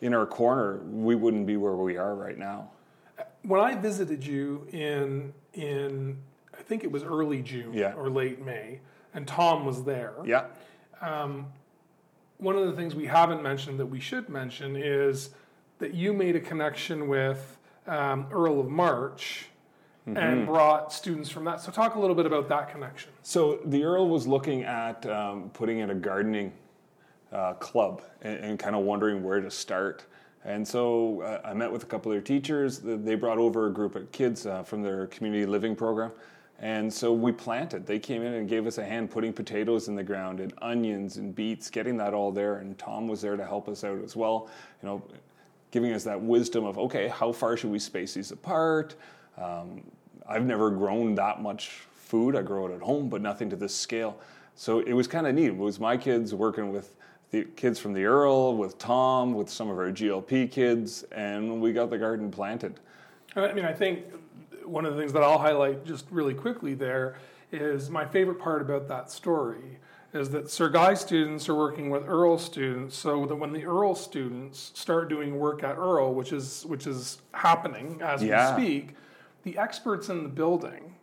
in 0.01 0.15
our 0.15 0.27
corner, 0.27 0.79
we 0.85 1.15
wouldn't 1.15 1.47
be 1.47 1.57
where 1.57 1.75
we 1.75 1.97
are 1.97 2.15
right 2.15 2.37
now. 2.37 2.71
When 3.43 3.61
I 3.61 3.75
visited 3.77 4.25
you 4.27 4.67
in 4.73 5.33
in 5.55 6.19
I 6.59 6.63
think 6.63 6.85
it 6.85 6.91
was 6.91 7.03
early 7.03 7.43
June 7.43 7.73
Yeah. 7.73 7.95
or 7.95 8.11
late 8.11 8.45
May, 8.45 8.81
and 9.15 9.27
Tom 9.27 9.65
was 9.65 9.85
there. 9.85 10.15
Yeah. 10.25 10.47
One 12.39 12.57
of 12.57 12.67
the 12.67 12.73
things 12.73 12.95
we 12.97 13.07
haven't 13.07 13.41
mentioned 13.41 13.79
that 13.79 13.87
we 13.87 14.01
should 14.01 14.29
mention 14.29 14.75
is 14.75 15.31
that 15.79 15.95
you 15.95 16.13
made 16.13 16.35
a 16.35 16.41
connection 16.41 17.07
with 17.07 17.57
um, 17.87 18.27
Earl 18.33 18.59
of 18.59 18.69
March 18.69 19.47
Mm-hmm. 20.07 20.17
and 20.17 20.47
brought 20.47 20.93
students 20.93 21.31
from 21.31 21.45
that. 21.45 21.61
So 21.61 21.71
talk 21.71 21.95
a 21.95 22.01
little 22.01 22.17
bit 22.17 22.27
about 22.27 22.49
that 22.49 22.73
connection. 22.73 23.13
So 23.23 23.61
the 23.67 23.85
Earl 23.85 24.09
was 24.09 24.27
looking 24.27 24.65
at 24.65 25.07
um, 25.07 25.49
putting 25.51 25.79
in 25.79 25.91
a 25.91 25.95
gardening 25.95 26.53
uh, 27.33 27.53
club 27.55 28.03
and, 28.23 28.37
and 28.39 28.59
kind 28.59 28.75
of 28.75 28.83
wondering 28.83 29.23
where 29.23 29.41
to 29.41 29.49
start. 29.49 30.07
And 30.45 30.67
so 30.67 31.23
uh, 31.23 31.41
I 31.45 31.55
met 31.55 31.71
with 31.71 31.85
a 31.85 31.87
couple 31.87 32.11
of 32.11 32.17
their 32.17 32.23
teachers. 32.23 32.81
They 32.83 33.15
brought 33.15 33.39
over 33.39 33.69
a 33.69 33.73
group 33.73 33.95
of 33.95 34.11
kids 34.11 34.45
uh, 34.45 34.65
from 34.65 34.83
their 34.83 35.07
community 35.07 35.47
living 35.47 35.77
program. 35.77 36.11
And 36.59 36.93
so 36.93 37.13
we 37.13 37.31
planted. 37.31 37.87
They 37.87 37.99
came 37.99 38.23
in 38.23 38.35
and 38.35 38.49
gave 38.49 38.67
us 38.67 38.79
a 38.79 38.85
hand 38.85 39.11
putting 39.11 39.33
potatoes 39.33 39.87
in 39.89 39.95
the 39.95 40.03
ground 40.03 40.41
and 40.41 40.53
onions 40.63 41.17
and 41.17 41.35
beets, 41.35 41.71
getting 41.71 41.97
that 41.99 42.13
all 42.13 42.33
there. 42.33 42.57
And 42.57 42.77
Tom 42.79 43.07
was 43.07 43.21
there 43.21 43.37
to 43.37 43.45
help 43.45 43.69
us 43.69 43.85
out 43.85 44.03
as 44.03 44.17
well. 44.17 44.49
You 44.83 44.89
know, 44.89 45.03
giving 45.71 45.93
us 45.93 46.05
that 46.05 46.21
wisdom 46.21 46.65
of 46.65 46.79
okay, 46.79 47.09
how 47.09 47.33
far 47.33 47.57
should 47.57 47.71
we 47.71 47.79
space 47.79 48.15
these 48.15 48.33
apart? 48.33 48.95
Um, 49.39 49.83
I've 50.29 50.45
never 50.45 50.71
grown 50.71 51.15
that 51.17 51.41
much 51.43 51.69
food. 51.95 52.37
I 52.37 52.43
grow 52.43 52.67
it 52.67 52.75
at 52.75 52.81
home, 52.81 53.09
but 53.09 53.21
nothing 53.23 53.51
to 53.51 53.57
this 53.57 53.75
scale. 53.75 54.19
So 54.55 54.81
it 54.81 54.93
was 54.93 55.09
kind 55.09 55.27
of 55.27 55.35
neat. 55.35 55.47
It 55.47 55.57
was 55.57 55.81
my 55.81 55.97
kids 55.97 56.35
working 56.35 56.73
with 56.73 56.95
the 57.31 57.45
kids 57.57 57.79
from 57.79 57.95
the 57.95 58.05
Earl, 58.05 58.57
with 58.57 58.77
Tom, 58.79 59.33
with 59.35 59.49
some 59.49 59.71
of 59.71 59.79
our 59.79 59.91
GLP 59.91 60.51
kids, 60.51 61.05
and 61.13 61.61
we 61.63 61.73
got 61.73 61.89
the 61.89 61.97
garden 61.99 62.31
planted. 62.31 62.79
I 63.35 63.53
mean, 63.55 63.65
I 63.65 63.73
think 63.73 64.05
one 64.65 64.85
of 64.85 64.95
the 64.95 65.01
things 65.01 65.13
that 65.15 65.23
I'll 65.23 65.39
highlight 65.39 65.87
just 65.87 66.05
really 66.11 66.35
quickly 66.35 66.75
there 66.75 67.17
is 67.51 67.89
my 67.89 68.05
favorite 68.05 68.39
part 68.39 68.61
about 68.61 68.87
that 68.89 69.11
story 69.11 69.79
is 70.13 70.29
that 70.31 70.51
Sir 70.51 70.69
Guy 70.69 70.93
students 70.93 71.49
are 71.49 71.55
working 71.55 71.89
with 71.89 72.07
Earl 72.07 72.37
students, 72.37 72.95
so 72.99 73.25
that 73.25 73.37
when 73.37 73.55
the 73.55 73.65
Earl 73.65 73.95
students 73.95 74.71
start 74.75 75.09
doing 75.09 75.39
work 75.39 75.65
at 75.65 75.79
Earl, 75.79 76.13
which 76.13 76.35
is 76.35 76.67
which 76.67 76.87
is 76.87 77.23
happening 77.33 77.99
as 78.03 78.23
Yeah. 78.23 78.55
we 78.55 78.63
speak, 78.63 78.95
the 79.45 79.59
experts 79.59 80.09
in 80.09 80.23
the 80.23 80.29
building 80.29 80.95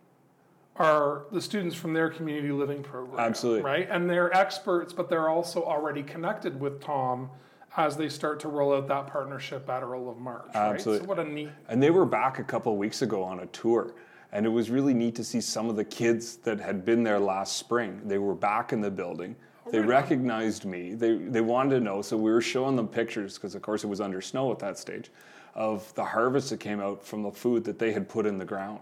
are 0.76 1.24
the 1.30 1.40
students 1.40 1.76
from 1.76 1.92
their 1.92 2.08
community 2.08 2.52
living 2.52 2.82
program. 2.82 3.18
Absolutely. 3.20 3.62
Right? 3.62 3.88
And 3.90 4.08
they're 4.08 4.34
experts, 4.34 4.92
but 4.92 5.10
they're 5.10 5.28
also 5.28 5.62
already 5.62 6.02
connected 6.02 6.58
with 6.58 6.80
Tom 6.80 7.28
as 7.76 7.96
they 7.96 8.08
start 8.08 8.40
to 8.40 8.48
roll 8.48 8.74
out 8.74 8.88
that 8.88 9.06
partnership 9.06 9.68
at 9.68 9.82
Earl 9.82 10.10
of 10.10 10.18
March. 10.18 10.46
Right? 10.54 10.74
Absolutely. 10.74 11.04
So 11.04 11.08
what 11.08 11.18
a 11.18 11.24
neat 11.24 11.50
And 11.68 11.82
they 11.82 11.90
were 11.90 12.06
back 12.06 12.38
a 12.38 12.44
couple 12.44 12.72
of 12.72 12.78
weeks 12.78 13.02
ago 13.02 13.22
on 13.22 13.40
a 13.40 13.46
tour. 13.46 13.92
And 14.32 14.46
it 14.46 14.48
was 14.48 14.70
really 14.70 14.94
neat 14.94 15.16
to 15.16 15.24
see 15.24 15.40
some 15.40 15.68
of 15.68 15.76
the 15.76 15.84
kids 15.84 16.36
that 16.36 16.60
had 16.60 16.84
been 16.84 17.02
there 17.02 17.18
last 17.18 17.56
spring. 17.56 18.00
They 18.04 18.18
were 18.18 18.34
back 18.34 18.72
in 18.72 18.80
the 18.80 18.90
building. 18.90 19.36
Oh, 19.66 19.72
they 19.72 19.80
recognized 19.80 20.64
me. 20.64 20.94
They, 20.94 21.16
they 21.16 21.40
wanted 21.40 21.74
to 21.78 21.80
know. 21.80 22.00
So 22.00 22.16
we 22.16 22.30
were 22.30 22.40
showing 22.40 22.76
them 22.76 22.88
pictures, 22.88 23.34
because 23.34 23.54
of 23.54 23.62
course 23.62 23.84
it 23.84 23.88
was 23.88 24.00
under 24.00 24.20
snow 24.20 24.50
at 24.52 24.60
that 24.60 24.78
stage, 24.78 25.10
of 25.54 25.92
the 25.94 26.04
harvest 26.04 26.50
that 26.50 26.60
came 26.60 26.80
out 26.80 27.04
from 27.04 27.22
the 27.22 27.30
food 27.30 27.64
that 27.64 27.78
they 27.78 27.92
had 27.92 28.08
put 28.08 28.26
in 28.26 28.38
the 28.38 28.44
ground. 28.44 28.80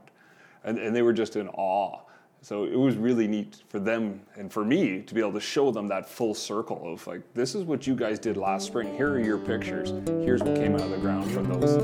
And, 0.64 0.78
and 0.78 0.94
they 0.94 1.02
were 1.02 1.12
just 1.12 1.36
in 1.36 1.48
awe. 1.48 2.00
So 2.40 2.64
it 2.64 2.76
was 2.76 2.96
really 2.96 3.26
neat 3.26 3.62
for 3.68 3.80
them 3.80 4.20
and 4.36 4.52
for 4.52 4.64
me 4.64 5.02
to 5.02 5.14
be 5.14 5.20
able 5.20 5.32
to 5.32 5.40
show 5.40 5.70
them 5.72 5.88
that 5.88 6.08
full 6.08 6.34
circle 6.34 6.92
of 6.92 7.04
like, 7.06 7.22
this 7.34 7.54
is 7.54 7.64
what 7.64 7.86
you 7.86 7.96
guys 7.96 8.18
did 8.18 8.36
last 8.36 8.66
spring. 8.66 8.94
Here 8.96 9.10
are 9.10 9.20
your 9.20 9.38
pictures. 9.38 9.92
Here's 10.06 10.42
what 10.42 10.54
came 10.54 10.74
out 10.74 10.82
of 10.82 10.90
the 10.90 10.98
ground 10.98 11.30
from 11.32 11.48
those 11.48 11.76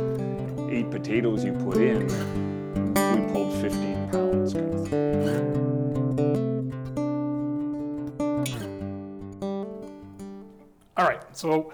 eight 0.70 0.90
potatoes 0.90 1.44
you 1.44 1.52
put 1.52 1.78
in. 1.78 2.06
We 2.94 3.32
pulled 3.32 3.52
15 3.60 4.10
pounds. 4.10 4.54
Kind 4.54 4.74
of. 5.28 5.64
All 10.96 11.04
right, 11.04 11.22
so 11.32 11.72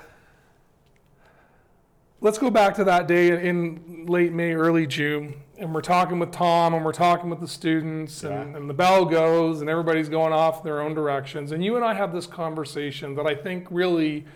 let's 2.21 2.39
go 2.39 2.50
back 2.50 2.75
to 2.75 2.85
that 2.85 3.07
day 3.07 3.47
in 3.49 4.07
late 4.07 4.33
May, 4.33 4.53
early 4.53 4.87
June, 4.87 5.35
and 5.59 5.75
we're 5.75 5.81
talking 5.81 6.19
with 6.19 6.31
Tom 6.33 6.75
and 6.75 6.85
we're 6.85 6.93
talking 6.93 7.31
with 7.31 7.41
the 7.41 7.49
students, 7.49 8.25
and, 8.25 8.53
Yeah. 8.53 8.57
and 8.59 8.69
the 8.69 8.75
bell 8.75 9.05
goes, 9.05 9.61
and 9.61 9.69
everybody's 9.71 10.09
going 10.09 10.33
off 10.33 10.62
their 10.62 10.81
own 10.81 10.95
directions. 10.95 11.53
And 11.53 11.65
you 11.65 11.77
and 11.77 11.85
I 11.85 11.95
have 11.95 12.12
this 12.12 12.27
conversation 12.27 13.15
that 13.17 13.27
I 13.27 13.35
think 13.35 13.67
really, 13.71 14.27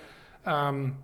um, 0.46 0.96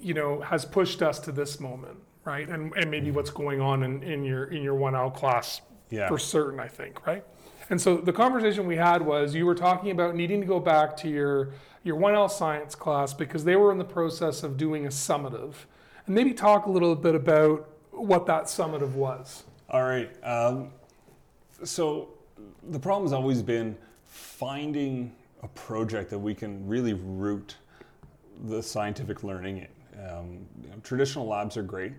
you 0.00 0.14
know, 0.14 0.40
has 0.40 0.64
pushed 0.64 1.02
us 1.02 1.18
to 1.20 1.32
this 1.32 1.60
moment, 1.60 1.98
right? 2.24 2.48
And, 2.48 2.72
and 2.76 2.90
maybe 2.90 3.10
what's 3.10 3.30
going 3.30 3.60
on 3.60 3.82
in, 3.82 4.02
in 4.02 4.24
your 4.24 4.44
in 4.44 4.62
your 4.62 4.74
one 4.74 4.94
L 4.94 5.10
class 5.10 5.60
Yeah. 5.90 6.08
for 6.08 6.18
certain, 6.18 6.58
I 6.60 6.68
think, 6.68 7.06
right? 7.06 7.24
And 7.70 7.80
so 7.80 7.96
the 7.96 8.12
conversation 8.12 8.66
we 8.66 8.76
had 8.76 9.02
was 9.02 9.34
you 9.34 9.46
were 9.46 9.54
talking 9.54 9.90
about 9.92 10.14
needing 10.16 10.40
to 10.40 10.46
go 10.46 10.58
back 10.60 10.96
to 10.98 11.08
your 11.08 11.50
your 11.84 11.96
1L 11.96 12.28
science 12.30 12.76
class 12.76 13.12
because 13.12 13.42
they 13.44 13.56
were 13.56 13.72
in 13.72 13.78
the 13.78 13.84
process 13.84 14.44
of 14.44 14.56
doing 14.56 14.86
a 14.86 14.88
summative. 14.88 15.54
And 16.06 16.14
maybe 16.14 16.32
talk 16.32 16.66
a 16.66 16.70
little 16.70 16.94
bit 16.94 17.14
about 17.14 17.68
what 17.90 18.26
that 18.26 18.44
summative 18.44 18.92
was. 18.92 19.44
All 19.70 19.84
right. 19.84 20.10
Um, 20.24 20.70
so 21.64 22.08
the 22.70 22.78
problem's 22.78 23.12
always 23.12 23.42
been 23.42 23.76
finding 24.04 25.12
a 25.42 25.48
project 25.48 26.10
that 26.10 26.18
we 26.18 26.34
can 26.34 26.66
really 26.66 26.94
root 26.94 27.56
the 28.44 28.62
scientific 28.62 29.22
learning 29.24 29.58
in. 29.58 30.04
Um, 30.08 30.46
you 30.62 30.70
know, 30.70 30.76
traditional 30.82 31.26
labs 31.26 31.56
are 31.56 31.62
great, 31.62 31.92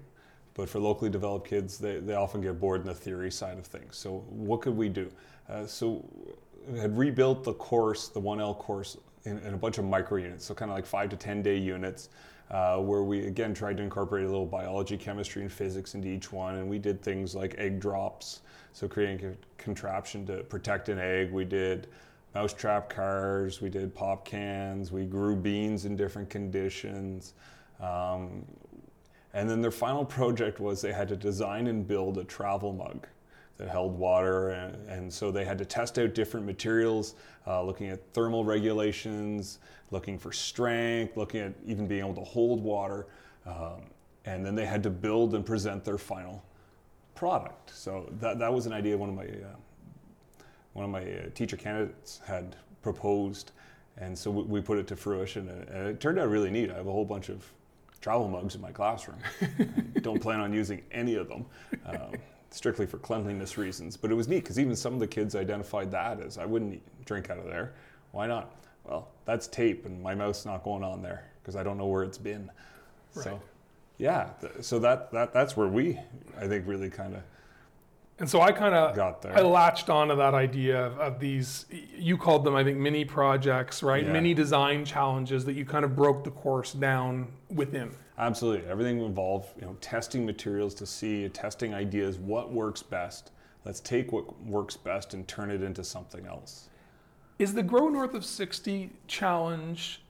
but 0.53 0.69
for 0.69 0.79
locally 0.79 1.09
developed 1.09 1.47
kids, 1.47 1.77
they, 1.77 1.99
they 1.99 2.15
often 2.15 2.41
get 2.41 2.59
bored 2.59 2.81
in 2.81 2.87
the 2.87 2.93
theory 2.93 3.31
side 3.31 3.57
of 3.57 3.65
things. 3.65 3.97
So 3.97 4.23
what 4.29 4.61
could 4.61 4.75
we 4.75 4.89
do? 4.89 5.11
Uh, 5.49 5.65
so 5.65 6.05
we 6.67 6.79
had 6.79 6.97
rebuilt 6.97 7.43
the 7.43 7.53
course, 7.53 8.07
the 8.07 8.21
1L 8.21 8.57
course, 8.57 8.97
in, 9.25 9.37
in 9.39 9.53
a 9.53 9.57
bunch 9.57 9.77
of 9.77 9.85
micro 9.85 10.17
units, 10.17 10.45
so 10.45 10.53
kind 10.53 10.69
of 10.69 10.75
like 10.75 10.85
five 10.85 11.09
to 11.09 11.15
10 11.15 11.41
day 11.41 11.57
units, 11.57 12.09
uh, 12.51 12.77
where 12.77 13.03
we 13.03 13.25
again 13.27 13.53
tried 13.53 13.77
to 13.77 13.83
incorporate 13.83 14.25
a 14.25 14.27
little 14.27 14.45
biology, 14.45 14.97
chemistry, 14.97 15.41
and 15.41 15.51
physics 15.51 15.95
into 15.95 16.07
each 16.07 16.31
one. 16.31 16.55
And 16.55 16.69
we 16.69 16.79
did 16.79 17.01
things 17.01 17.35
like 17.35 17.55
egg 17.57 17.79
drops, 17.79 18.41
so 18.73 18.87
creating 18.87 19.25
a 19.25 19.61
contraption 19.61 20.25
to 20.27 20.43
protect 20.43 20.89
an 20.89 20.99
egg. 20.99 21.31
We 21.31 21.45
did 21.45 21.87
mousetrap 22.35 22.89
cars, 22.89 23.61
we 23.61 23.69
did 23.69 23.93
pop 23.93 24.25
cans, 24.25 24.91
we 24.91 25.05
grew 25.05 25.35
beans 25.35 25.85
in 25.85 25.95
different 25.95 26.29
conditions. 26.29 27.33
Um, 27.79 28.45
and 29.33 29.49
then 29.49 29.61
their 29.61 29.71
final 29.71 30.05
project 30.05 30.59
was 30.59 30.81
they 30.81 30.93
had 30.93 31.07
to 31.09 31.15
design 31.15 31.67
and 31.67 31.87
build 31.87 32.17
a 32.17 32.23
travel 32.23 32.73
mug 32.73 33.07
that 33.57 33.69
held 33.69 33.97
water. 33.97 34.49
And, 34.49 34.89
and 34.89 35.13
so 35.13 35.31
they 35.31 35.45
had 35.45 35.57
to 35.59 35.65
test 35.65 35.99
out 35.99 36.13
different 36.13 36.45
materials, 36.45 37.15
uh, 37.47 37.63
looking 37.63 37.89
at 37.89 38.01
thermal 38.13 38.43
regulations, 38.43 39.59
looking 39.91 40.17
for 40.17 40.31
strength, 40.31 41.17
looking 41.17 41.41
at 41.41 41.53
even 41.65 41.87
being 41.87 42.01
able 42.01 42.15
to 42.15 42.29
hold 42.29 42.63
water. 42.63 43.07
Um, 43.45 43.81
and 44.25 44.45
then 44.45 44.55
they 44.55 44.65
had 44.65 44.83
to 44.83 44.89
build 44.89 45.35
and 45.35 45.45
present 45.45 45.83
their 45.83 45.97
final 45.97 46.43
product. 47.15 47.71
So 47.75 48.11
that, 48.19 48.39
that 48.39 48.51
was 48.51 48.65
an 48.65 48.73
idea 48.73 48.97
one 48.97 49.09
of 49.09 49.15
my, 49.15 49.25
uh, 49.25 49.55
one 50.73 50.85
of 50.85 50.91
my 50.91 51.01
uh, 51.03 51.29
teacher 51.35 51.57
candidates 51.57 52.21
had 52.25 52.55
proposed. 52.81 53.51
And 53.97 54.17
so 54.17 54.31
we, 54.31 54.59
put 54.59 54.79
it 54.79 54.87
to 54.87 54.95
fruition. 54.95 55.47
And, 55.49 55.87
it 55.87 55.99
turned 55.99 56.17
out 56.19 56.29
really 56.29 56.49
neat. 56.49 56.71
I 56.71 56.75
have 56.75 56.87
a 56.87 56.91
whole 56.91 57.05
bunch 57.05 57.29
of 57.29 57.45
travel 58.01 58.27
mugs 58.27 58.55
in 58.55 58.61
my 58.61 58.71
classroom. 58.71 59.17
Don't 60.01 60.21
plan 60.21 60.39
on 60.39 60.51
using 60.51 60.81
any 60.91 61.15
of 61.15 61.29
them, 61.29 61.45
um, 61.85 62.11
strictly 62.53 62.85
for 62.85 62.97
cleanliness 62.99 63.57
reasons. 63.57 63.97
But 63.97 64.11
it 64.11 64.13
was 64.15 64.27
neat 64.27 64.43
because 64.43 64.59
even 64.59 64.75
some 64.75 64.93
of 64.93 64.99
the 64.99 65.07
kids 65.07 65.35
identified 65.35 65.91
that 65.91 66.21
as 66.21 66.37
I 66.37 66.45
wouldn't 66.45 66.81
drink 67.05 67.29
out 67.29 67.39
of 67.39 67.45
there. 67.45 67.73
Why 68.11 68.27
not? 68.27 68.55
Well, 68.85 69.07
that's 69.25 69.47
tape, 69.47 69.85
and 69.85 70.01
my 70.01 70.13
mouth's 70.13 70.45
not 70.45 70.63
going 70.63 70.83
on 70.83 71.01
there 71.01 71.25
because 71.41 71.55
I 71.55 71.63
don't 71.63 71.77
know 71.77 71.87
where 71.87 72.03
it's 72.03 72.17
been. 72.17 72.51
Right. 73.15 73.23
So, 73.23 73.41
yeah. 73.97 74.29
th- 74.41 74.53
So 74.61 74.77
that, 74.79 75.11
that 75.11 75.33
that's 75.33 75.57
where 75.57 75.67
we, 75.67 75.99
I 76.39 76.47
think, 76.47 76.67
really 76.67 76.89
kind 76.89 77.15
of 77.15 77.23
And 78.19 78.29
so 78.29 78.41
I 78.41 78.51
kind 78.51 78.75
of 78.75 78.95
got 78.95 79.21
there. 79.21 79.37
I 79.37 79.41
latched 79.41 79.89
onto 79.89 80.15
that 80.15 80.33
idea 80.33 80.85
of, 80.85 80.99
of 80.99 81.19
these 81.19 81.65
you 81.97 82.17
called 82.17 82.43
them 82.43 82.55
I 82.55 82.63
think 82.63 82.77
mini 82.77 83.05
projects, 83.05 83.81
right? 83.81 84.05
Yeah. 84.05 84.11
Mini 84.11 84.33
design 84.33 84.85
challenges 84.85 85.45
that 85.45 85.53
you 85.53 85.65
kind 85.65 85.83
of 85.83 85.95
broke 85.95 86.23
the 86.23 86.31
course 86.31 86.73
down 86.73 87.27
within. 87.49 87.91
Absolutely. 88.17 88.69
Everything 88.69 89.01
involved, 89.01 89.49
you 89.59 89.65
know, 89.65 89.75
testing 89.81 90.25
materials 90.25 90.75
to 90.75 90.85
see, 90.85 91.27
testing 91.29 91.73
ideas, 91.73 92.19
what 92.19 92.51
works 92.51 92.83
best. 92.83 93.31
Let's 93.65 93.79
take 93.79 94.11
what 94.11 94.39
works 94.43 94.77
best 94.77 95.13
and 95.13 95.27
turn 95.27 95.49
it 95.49 95.63
into 95.63 95.83
something 95.83 96.25
else. 96.27 96.69
Is 97.39 97.53
the 97.53 97.63
Grow 97.63 97.89
North 97.89 98.13
of 98.13 98.23
60 98.23 98.91
challenge 99.07 100.02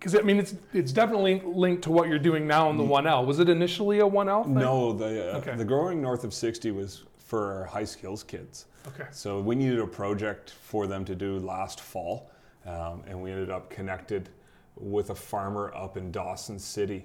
because 0.00 0.14
I 0.14 0.22
mean 0.22 0.38
it's 0.38 0.54
it's 0.72 0.92
definitely 0.92 1.42
linked 1.44 1.82
to 1.84 1.90
what 1.90 2.08
you're 2.08 2.18
doing 2.18 2.46
now 2.46 2.70
in 2.70 2.78
the 2.78 2.82
1L. 2.84 3.26
Was 3.26 3.38
it 3.38 3.48
initially 3.50 4.00
a 4.00 4.04
1L? 4.04 4.46
No, 4.46 4.92
the 4.94 5.34
uh, 5.34 5.38
Okay. 5.38 5.54
the 5.54 5.64
growing 5.64 6.00
north 6.00 6.24
of 6.24 6.32
60 6.32 6.70
was 6.70 7.04
for 7.18 7.66
high 7.66 7.84
skills 7.84 8.22
kids. 8.24 8.66
Okay. 8.88 9.06
So 9.10 9.40
we 9.40 9.54
needed 9.54 9.78
a 9.78 9.86
project 9.86 10.50
for 10.62 10.86
them 10.86 11.04
to 11.04 11.14
do 11.14 11.38
last 11.38 11.80
fall, 11.80 12.30
um, 12.66 13.02
and 13.06 13.22
we 13.22 13.30
ended 13.30 13.50
up 13.50 13.68
connected 13.68 14.30
with 14.76 15.10
a 15.10 15.14
farmer 15.14 15.70
up 15.76 15.98
in 15.98 16.10
Dawson 16.10 16.58
City, 16.58 17.04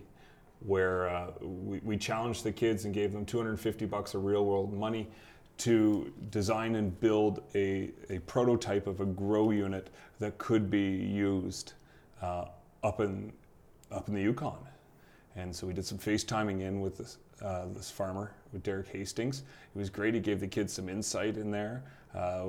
where 0.62 1.10
uh, 1.10 1.32
we, 1.42 1.80
we 1.84 1.98
challenged 1.98 2.46
the 2.46 2.52
kids 2.52 2.86
and 2.86 2.94
gave 2.94 3.12
them 3.12 3.26
250 3.26 3.86
bucks 3.88 4.14
of 4.14 4.24
real 4.24 4.46
world 4.46 4.72
money 4.74 5.08
to 5.58 6.14
design 6.32 6.76
and 6.76 6.98
build 7.02 7.44
a, 7.54 7.92
a 8.10 8.20
prototype 8.20 8.88
of 8.88 9.02
a 9.02 9.06
grow 9.06 9.52
unit 9.52 9.90
that 10.20 10.38
could 10.38 10.70
be 10.70 10.80
used 10.80 11.74
uh, 12.22 12.46
up 12.86 13.00
in 13.02 13.34
up 13.92 14.08
in 14.08 14.14
the 14.14 14.22
Yukon. 14.22 14.58
And 15.36 15.54
so 15.54 15.68
we 15.68 15.74
did 15.74 15.86
some 15.86 15.98
FaceTiming 15.98 16.62
in 16.62 16.80
with 16.80 16.98
this, 16.98 17.18
uh, 17.42 17.66
this 17.76 17.92
farmer, 17.92 18.32
with 18.54 18.64
Derek 18.64 18.88
Hastings. 18.88 19.44
It 19.76 19.78
was 19.78 19.90
great. 19.90 20.14
He 20.14 20.22
gave 20.22 20.40
the 20.40 20.48
kids 20.48 20.72
some 20.74 20.88
insight 20.88 21.38
in 21.38 21.52
there. 21.52 21.84
Uh, 22.16 22.46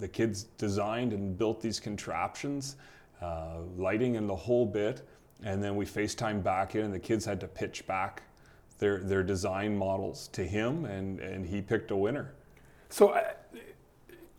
the 0.00 0.08
kids 0.08 0.44
designed 0.58 1.12
and 1.12 1.38
built 1.38 1.60
these 1.60 1.78
contraptions, 1.78 2.74
uh, 3.22 3.58
lighting 3.76 4.16
and 4.16 4.28
the 4.28 4.34
whole 4.34 4.66
bit. 4.66 5.08
And 5.44 5.62
then 5.62 5.76
we 5.76 5.86
FaceTime 5.86 6.42
back 6.42 6.74
in, 6.74 6.84
and 6.86 6.92
the 6.94 6.98
kids 6.98 7.24
had 7.24 7.40
to 7.40 7.46
pitch 7.46 7.86
back 7.86 8.24
their, 8.78 8.98
their 8.98 9.22
design 9.22 9.76
models 9.76 10.28
to 10.32 10.44
him, 10.44 10.86
and, 10.86 11.20
and 11.20 11.46
he 11.46 11.62
picked 11.62 11.92
a 11.92 11.96
winner. 11.96 12.34
So 12.88 13.14
I, 13.14 13.32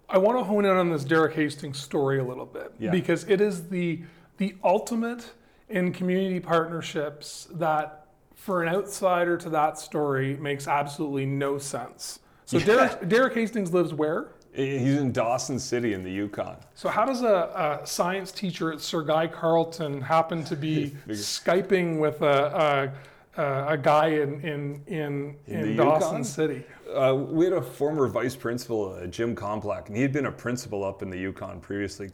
I 0.10 0.18
want 0.18 0.38
to 0.38 0.44
hone 0.44 0.66
in 0.66 0.72
on 0.72 0.92
this 0.92 1.06
Derek 1.06 1.34
Hastings 1.36 1.80
story 1.80 2.20
a 2.20 2.24
little 2.24 2.46
bit 2.46 2.74
Yeah. 2.78 2.92
because 2.92 3.24
it 3.30 3.40
is 3.40 3.70
the 3.70 4.04
the 4.38 4.56
ultimate 4.64 5.34
in 5.70 5.92
community 5.92 6.40
partnerships 6.40 7.48
that 7.54 8.08
for 8.36 8.62
an 8.62 8.74
outsider 8.74 9.38
to 9.38 9.50
that 9.50 9.78
story 9.78 10.36
makes 10.38 10.68
absolutely 10.68 11.26
no 11.26 11.58
sense. 11.58 12.20
So 12.46 12.60
Derek, 12.60 13.08
Derek 13.10 13.34
Hastings 13.34 13.74
lives 13.74 13.94
where? 13.94 14.28
He's 14.54 14.96
in 14.96 15.12
Dawson 15.12 15.60
City 15.60 15.94
in 15.94 16.04
the 16.04 16.12
Yukon. 16.12 16.56
So 16.76 16.88
how 16.88 17.06
does 17.06 17.24
a, 17.24 17.82
a 17.84 17.88
science 17.88 18.32
teacher 18.32 18.72
at 18.72 18.80
Sir 18.80 19.02
Guy 19.02 19.28
Carleton 19.28 20.00
happen 20.00 20.46
to 20.46 20.56
be 20.56 20.96
skyping 21.10 22.00
with 22.00 22.22
a, 22.22 22.94
a, 23.36 23.68
a 23.74 23.78
guy 23.78 24.08
in 24.08 24.40
in 24.42 24.82
in, 24.88 25.36
in, 25.48 25.60
in 25.60 25.76
Dawson 25.76 26.10
Yukon? 26.10 26.24
City? 26.24 26.64
Uh, 26.94 27.16
we 27.16 27.46
had 27.46 27.54
a 27.54 27.62
former 27.62 28.08
vice 28.08 28.36
principal, 28.36 28.94
uh, 28.94 29.08
Jim 29.08 29.36
Komplak, 29.36 29.88
and 29.88 29.96
he 29.96 30.02
had 30.02 30.14
been 30.14 30.28
a 30.28 30.32
principal 30.32 30.86
up 30.86 31.02
in 31.02 31.10
the 31.10 31.18
Yukon 31.18 31.60
previously 31.60 32.12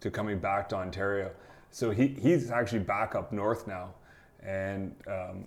to 0.00 0.10
coming 0.10 0.38
back 0.38 0.68
to 0.70 0.76
Ontario. 0.76 1.30
So 1.74 1.90
he, 1.90 2.06
he's 2.06 2.52
actually 2.52 2.84
back 2.84 3.16
up 3.16 3.32
north 3.32 3.66
now. 3.66 3.94
And 4.44 4.94
um, 5.08 5.44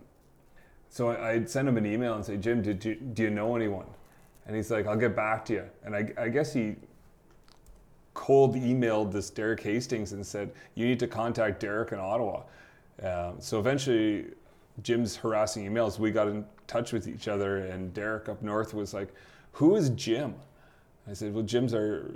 so 0.89 1.11
I, 1.11 1.35
would 1.35 1.49
send 1.49 1.69
him 1.69 1.77
an 1.77 1.85
email 1.85 2.15
and 2.15 2.25
say, 2.25 2.35
Jim, 2.35 2.61
did 2.61 2.83
you, 2.83 2.95
do 2.95 3.23
you 3.23 3.29
know 3.29 3.55
anyone? 3.55 3.85
And 4.45 4.53
he's 4.53 4.69
like, 4.69 4.87
I'll 4.87 4.97
get 4.97 5.15
back 5.15 5.45
to 5.45 5.53
you. 5.53 5.63
And 5.85 5.95
I, 5.95 6.11
I 6.17 6.27
guess 6.27 6.51
he 6.51 6.75
cold 8.13 8.55
emailed 8.55 9.13
this 9.13 9.29
Derek 9.29 9.61
Hastings 9.61 10.11
and 10.11 10.25
said, 10.25 10.51
You 10.75 10.85
need 10.85 10.99
to 10.99 11.07
contact 11.07 11.61
Derek 11.61 11.93
in 11.93 11.99
Ottawa. 11.99 12.43
Um, 13.01 13.35
so 13.39 13.57
eventually, 13.57 14.25
Jim's 14.83 15.15
harassing 15.15 15.65
emails, 15.65 15.97
we 15.97 16.11
got 16.11 16.27
in 16.27 16.43
touch 16.67 16.91
with 16.91 17.07
each 17.07 17.29
other, 17.29 17.59
and 17.59 17.93
Derek 17.93 18.27
up 18.27 18.41
north 18.41 18.73
was 18.73 18.93
like, 18.93 19.13
Who 19.53 19.77
is 19.77 19.91
Jim? 19.91 20.35
I 21.09 21.13
said, 21.13 21.33
Well, 21.33 21.45
Jim's 21.45 21.73
our 21.73 22.11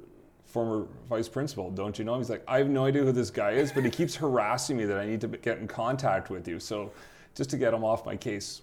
former 0.52 0.88
vice 1.10 1.30
principal. 1.30 1.72
Don't 1.72 1.98
you 1.98 2.06
know 2.06 2.14
him? 2.14 2.20
He's 2.20 2.30
like, 2.30 2.44
I 2.48 2.58
have 2.58 2.70
no 2.70 2.86
idea 2.86 3.04
who 3.04 3.12
this 3.12 3.32
guy 3.32 3.52
is, 3.52 3.72
but 3.72 3.84
he 3.84 3.90
keeps 3.90 4.16
harassing 4.16 4.78
me 4.78 4.86
that 4.86 4.98
I 4.98 5.06
need 5.06 5.22
to 5.22 5.28
get 5.28 5.60
in 5.60 5.68
contact 5.68 6.30
with 6.30 6.48
you. 6.48 6.60
So 6.60 6.92
just 7.36 7.50
to 7.52 7.58
get 7.58 7.74
him 7.74 7.84
off 7.84 8.06
my 8.06 8.18
case, 8.18 8.62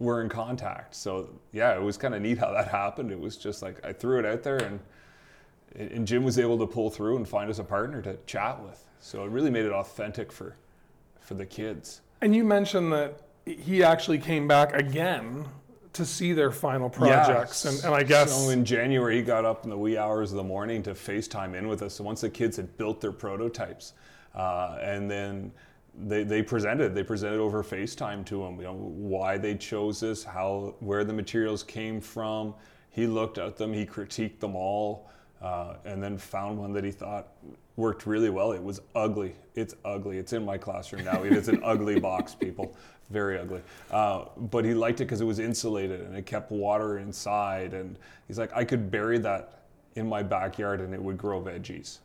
we're 0.00 0.22
in 0.22 0.28
contact. 0.28 0.96
So 0.96 1.30
yeah, 1.52 1.74
it 1.74 1.82
was 1.82 1.96
kind 1.96 2.14
of 2.14 2.22
neat 2.22 2.38
how 2.38 2.52
that 2.52 2.68
happened. 2.68 3.12
It 3.12 3.20
was 3.20 3.36
just 3.36 3.62
like 3.62 3.84
I 3.84 3.92
threw 3.92 4.18
it 4.18 4.26
out 4.26 4.42
there, 4.42 4.56
and 4.56 4.80
and 5.76 6.06
Jim 6.06 6.24
was 6.24 6.38
able 6.38 6.58
to 6.58 6.66
pull 6.66 6.90
through 6.90 7.16
and 7.16 7.28
find 7.28 7.48
us 7.48 7.60
a 7.60 7.64
partner 7.64 8.02
to 8.02 8.16
chat 8.26 8.60
with. 8.62 8.84
So 8.98 9.24
it 9.24 9.30
really 9.30 9.50
made 9.50 9.66
it 9.66 9.72
authentic 9.72 10.32
for 10.32 10.56
for 11.20 11.34
the 11.34 11.46
kids. 11.46 12.00
And 12.20 12.34
you 12.34 12.44
mentioned 12.44 12.92
that 12.92 13.20
he 13.46 13.82
actually 13.82 14.18
came 14.18 14.48
back 14.48 14.74
again 14.74 15.46
to 15.92 16.04
see 16.04 16.32
their 16.32 16.52
final 16.52 16.88
projects. 16.88 17.64
And, 17.64 17.84
and, 17.84 17.94
I 17.94 18.02
guess. 18.02 18.32
So 18.32 18.50
in 18.50 18.64
January, 18.64 19.16
he 19.16 19.22
got 19.22 19.44
up 19.44 19.64
in 19.64 19.70
the 19.70 19.78
wee 19.78 19.98
hours 19.98 20.30
of 20.30 20.36
the 20.36 20.44
morning 20.44 20.82
to 20.84 20.92
FaceTime 20.92 21.56
in 21.56 21.68
with 21.68 21.82
us. 21.82 21.94
So 21.94 22.04
once 22.04 22.20
the 22.20 22.30
kids 22.30 22.56
had 22.56 22.76
built 22.76 23.00
their 23.00 23.12
prototypes, 23.12 23.94
uh, 24.34 24.78
and 24.80 25.10
then 25.10 25.52
they, 26.06 26.22
they 26.22 26.42
presented 26.42 26.94
they 26.94 27.02
presented 27.02 27.40
over 27.40 27.62
FaceTime 27.62 28.24
to 28.26 28.44
him 28.44 28.56
you 28.58 28.64
know 28.64 28.74
why 28.74 29.36
they 29.36 29.56
chose 29.56 30.00
this 30.00 30.22
how 30.22 30.74
where 30.80 31.04
the 31.04 31.12
materials 31.12 31.62
came 31.62 32.00
from 32.00 32.54
he 32.90 33.06
looked 33.06 33.38
at 33.38 33.56
them 33.56 33.72
he 33.72 33.84
critiqued 33.84 34.38
them 34.40 34.54
all 34.54 35.10
uh, 35.42 35.74
and 35.84 36.02
then 36.02 36.16
found 36.16 36.58
one 36.58 36.72
that 36.72 36.84
he 36.84 36.90
thought 36.90 37.28
worked 37.76 38.06
really 38.06 38.30
well 38.30 38.52
it 38.52 38.62
was 38.62 38.80
ugly 38.94 39.34
it's 39.54 39.74
ugly 39.84 40.18
it's 40.18 40.32
in 40.32 40.44
my 40.44 40.56
classroom 40.56 41.04
now 41.04 41.22
it 41.22 41.32
is 41.32 41.48
an 41.48 41.60
ugly 41.64 41.98
box 41.98 42.34
people 42.34 42.76
very 43.10 43.38
ugly 43.38 43.60
uh, 43.90 44.24
but 44.36 44.64
he 44.64 44.74
liked 44.74 45.00
it 45.00 45.04
because 45.04 45.20
it 45.20 45.24
was 45.24 45.38
insulated 45.38 46.00
and 46.00 46.16
it 46.16 46.26
kept 46.26 46.50
water 46.50 46.98
inside 46.98 47.74
and 47.74 47.96
he's 48.28 48.38
like 48.38 48.52
i 48.54 48.64
could 48.64 48.90
bury 48.90 49.18
that 49.18 49.62
in 49.96 50.08
my 50.08 50.22
backyard 50.22 50.80
and 50.80 50.94
it 50.94 51.02
would 51.02 51.18
grow 51.18 51.40
veggies 51.40 51.98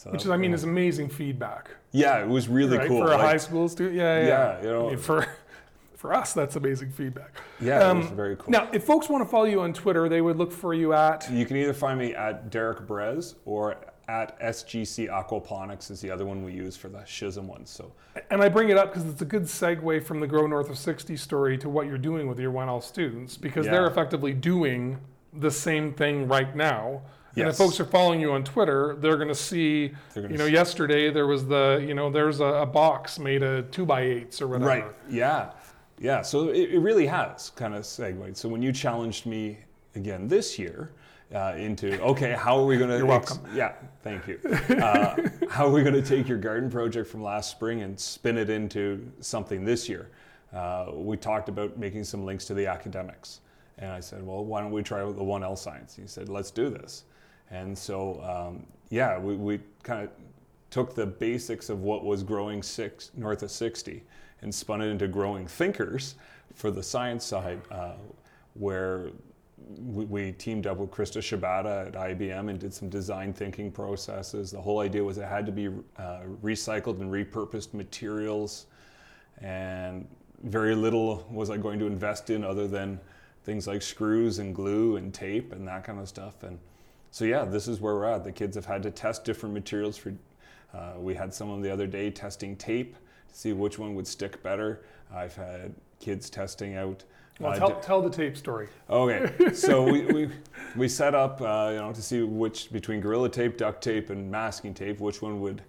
so 0.00 0.10
Which 0.10 0.24
is, 0.24 0.30
I 0.30 0.38
mean, 0.38 0.54
is 0.54 0.64
amazing 0.64 1.10
feedback. 1.10 1.72
Yeah, 1.92 2.22
it 2.22 2.26
was 2.26 2.48
really 2.48 2.78
right? 2.78 2.88
cool 2.88 3.02
for 3.02 3.12
a 3.12 3.18
like, 3.18 3.20
high 3.20 3.36
school 3.36 3.68
student. 3.68 3.96
Yeah, 3.96 4.20
yeah. 4.20 4.26
yeah 4.28 4.62
you 4.62 4.68
know, 4.70 4.86
I 4.86 4.88
mean, 4.90 4.98
for 4.98 5.26
for 5.94 6.14
us, 6.14 6.32
that's 6.32 6.56
amazing 6.56 6.90
feedback. 6.90 7.36
Yeah, 7.60 7.80
um, 7.80 7.98
it 7.98 8.00
was 8.04 8.10
very 8.12 8.36
cool. 8.36 8.46
Now, 8.48 8.70
if 8.72 8.84
folks 8.84 9.10
want 9.10 9.22
to 9.22 9.30
follow 9.30 9.44
you 9.44 9.60
on 9.60 9.74
Twitter, 9.74 10.08
they 10.08 10.22
would 10.22 10.38
look 10.38 10.52
for 10.52 10.72
you 10.72 10.94
at. 10.94 11.30
You 11.30 11.44
can 11.44 11.58
either 11.58 11.74
find 11.74 11.98
me 11.98 12.14
at 12.14 12.50
Derek 12.50 12.86
Brez 12.86 13.34
or 13.44 13.76
at 14.10 14.38
SGC 14.40 15.08
Aquaponics 15.08 15.90
is 15.90 16.00
the 16.00 16.10
other 16.10 16.26
one 16.26 16.44
we 16.44 16.52
use 16.52 16.76
for 16.76 16.88
the 16.88 16.98
SHSM 16.98 17.44
ones. 17.44 17.70
So, 17.70 17.92
and 18.30 18.42
I 18.42 18.48
bring 18.48 18.68
it 18.68 18.76
up 18.76 18.92
because 18.92 19.08
it's 19.08 19.22
a 19.22 19.26
good 19.26 19.44
segue 19.44 20.02
from 20.02 20.18
the 20.18 20.26
Grow 20.26 20.48
North 20.48 20.68
of 20.68 20.76
60 20.76 21.16
story 21.16 21.56
to 21.58 21.68
what 21.68 21.86
you're 21.86 21.98
doing 21.98 22.26
with 22.26 22.40
your 22.40 22.52
1L 22.52 22.82
students 22.82 23.36
because 23.36 23.66
yeah. 23.66 23.72
they're 23.72 23.86
effectively 23.86 24.32
doing 24.32 24.98
the 25.32 25.50
same 25.50 25.92
thing 25.94 26.26
right 26.26 26.56
now 26.56 27.02
Yes. 27.36 27.44
And 27.44 27.50
if 27.50 27.56
folks 27.58 27.78
are 27.78 27.84
following 27.84 28.20
you 28.20 28.32
on 28.32 28.42
Twitter, 28.42 28.96
they're 28.98 29.14
going 29.14 29.28
to 29.28 29.36
see, 29.36 29.92
you 30.16 30.28
know, 30.30 30.46
see. 30.46 30.52
yesterday 30.52 31.12
there 31.12 31.28
was 31.28 31.46
the, 31.46 31.80
you 31.86 31.94
know, 31.94 32.10
there's 32.10 32.40
a, 32.40 32.44
a, 32.44 32.66
box 32.66 33.20
made 33.20 33.44
of 33.44 33.70
two 33.70 33.86
by 33.86 34.00
eights 34.00 34.42
or 34.42 34.48
whatever. 34.48 34.68
Right. 34.68 34.84
Yeah. 35.08 35.52
Yeah. 36.00 36.22
So 36.22 36.48
it, 36.48 36.70
it 36.70 36.80
really 36.80 37.06
has 37.06 37.50
kind 37.50 37.76
of 37.76 37.86
segued. 37.86 38.36
So 38.36 38.48
when 38.48 38.62
you 38.62 38.72
challenged 38.72 39.26
me 39.26 39.58
again 39.94 40.26
this 40.26 40.58
year 40.58 40.90
uh, 41.34 41.54
into, 41.56 42.00
okay, 42.00 42.32
how 42.32 42.58
are 42.58 42.66
we 42.66 42.76
going 42.76 42.90
to? 42.90 42.96
You're 42.96 43.06
welcome. 43.06 43.38
Ex- 43.46 43.54
yeah. 43.54 43.72
Thank 44.02 44.26
you. 44.26 44.40
Uh, 44.80 45.16
how 45.50 45.66
are 45.66 45.70
we 45.70 45.82
going 45.82 45.94
to 45.94 46.02
take 46.02 46.26
your 46.26 46.38
garden 46.38 46.70
project 46.70 47.08
from 47.08 47.22
last 47.22 47.50
spring 47.50 47.82
and 47.82 47.98
spin 47.98 48.38
it 48.38 48.50
into 48.50 49.10
something 49.20 49.64
this 49.64 49.88
year? 49.88 50.08
Uh, 50.52 50.86
we 50.92 51.16
talked 51.16 51.48
about 51.48 51.78
making 51.78 52.04
some 52.04 52.24
links 52.24 52.44
to 52.46 52.54
the 52.54 52.66
academics. 52.66 53.40
And 53.78 53.90
I 53.90 54.00
said, 54.00 54.26
well, 54.26 54.44
why 54.44 54.60
don't 54.60 54.72
we 54.72 54.82
try 54.82 55.00
the 55.00 55.12
1L 55.12 55.56
science? 55.56 55.96
He 55.96 56.06
said, 56.06 56.28
let's 56.28 56.50
do 56.50 56.68
this. 56.70 57.04
And 57.50 57.76
so, 57.76 58.22
um, 58.22 58.66
yeah, 58.90 59.18
we, 59.18 59.34
we 59.34 59.60
kind 59.82 60.04
of 60.04 60.10
took 60.70 60.94
the 60.94 61.06
basics 61.06 61.68
of 61.68 61.82
what 61.82 62.04
was 62.04 62.22
growing 62.22 62.62
six, 62.62 63.10
north 63.16 63.42
of 63.42 63.50
60 63.50 64.02
and 64.42 64.54
spun 64.54 64.80
it 64.80 64.86
into 64.86 65.08
growing 65.08 65.46
thinkers 65.46 66.14
for 66.54 66.70
the 66.70 66.82
science 66.82 67.24
side, 67.24 67.60
uh, 67.70 67.94
where 68.54 69.10
we, 69.68 70.04
we, 70.04 70.32
teamed 70.32 70.66
up 70.66 70.78
with 70.78 70.90
Krista 70.90 71.20
Shibata 71.20 71.88
at 71.88 71.92
IBM 71.94 72.50
and 72.50 72.58
did 72.58 72.74
some 72.74 72.88
design 72.88 73.32
thinking 73.32 73.70
processes. 73.70 74.50
The 74.50 74.60
whole 74.60 74.80
idea 74.80 75.02
was 75.02 75.18
it 75.18 75.26
had 75.26 75.46
to 75.46 75.52
be 75.52 75.68
uh, 75.96 76.20
recycled 76.42 77.00
and 77.00 77.10
repurposed 77.10 77.74
materials, 77.74 78.66
and 79.40 80.06
very 80.44 80.74
little 80.74 81.26
was 81.30 81.50
I 81.50 81.56
going 81.56 81.78
to 81.78 81.86
invest 81.86 82.30
in 82.30 82.44
other 82.44 82.66
than 82.66 82.98
things 83.44 83.66
like 83.66 83.82
screws 83.82 84.38
and 84.38 84.54
glue 84.54 84.96
and 84.96 85.12
tape 85.12 85.52
and 85.52 85.66
that 85.66 85.84
kind 85.84 85.98
of 85.98 86.08
stuff. 86.08 86.42
And 86.42 86.58
so 87.10 87.24
yeah, 87.24 87.44
this 87.44 87.68
is 87.68 87.80
where 87.80 87.94
we're 87.94 88.06
at. 88.06 88.24
The 88.24 88.32
kids 88.32 88.54
have 88.56 88.66
had 88.66 88.82
to 88.84 88.90
test 88.90 89.24
different 89.24 89.54
materials 89.54 89.96
for. 89.96 90.14
Uh, 90.72 90.92
we 90.98 91.14
had 91.14 91.34
someone 91.34 91.60
the 91.60 91.70
other 91.70 91.86
day 91.88 92.10
testing 92.10 92.54
tape 92.54 92.94
to 93.28 93.34
see 93.34 93.52
which 93.52 93.78
one 93.78 93.94
would 93.96 94.06
stick 94.06 94.40
better. 94.42 94.82
I've 95.12 95.34
had 95.34 95.74
kids 95.98 96.30
testing 96.30 96.76
out. 96.76 97.04
Well, 97.40 97.56
tell, 97.56 97.80
tell 97.80 98.02
the 98.02 98.10
tape 98.10 98.36
story. 98.36 98.68
Okay, 98.90 99.52
so 99.54 99.82
we, 99.82 100.04
we, 100.04 100.30
we 100.76 100.88
set 100.88 101.14
up 101.14 101.40
uh, 101.40 101.70
you 101.72 101.78
know 101.78 101.92
to 101.92 102.02
see 102.02 102.22
which 102.22 102.70
between 102.70 103.00
gorilla 103.00 103.30
tape, 103.30 103.56
duct 103.56 103.82
tape, 103.82 104.10
and 104.10 104.30
masking 104.30 104.74
tape, 104.74 105.00
which 105.00 105.22
one 105.22 105.40
would 105.40 105.62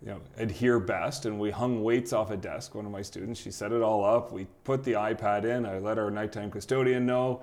you 0.00 0.08
know 0.08 0.20
adhere 0.38 0.80
best. 0.80 1.26
And 1.26 1.38
we 1.38 1.50
hung 1.50 1.82
weights 1.84 2.14
off 2.14 2.30
a 2.30 2.36
desk. 2.36 2.74
One 2.74 2.86
of 2.86 2.92
my 2.92 3.02
students, 3.02 3.38
she 3.40 3.50
set 3.50 3.72
it 3.72 3.82
all 3.82 4.04
up. 4.04 4.32
We 4.32 4.46
put 4.64 4.82
the 4.82 4.92
iPad 4.92 5.44
in. 5.44 5.66
I 5.66 5.78
let 5.78 5.98
our 5.98 6.10
nighttime 6.10 6.50
custodian 6.50 7.04
know. 7.04 7.42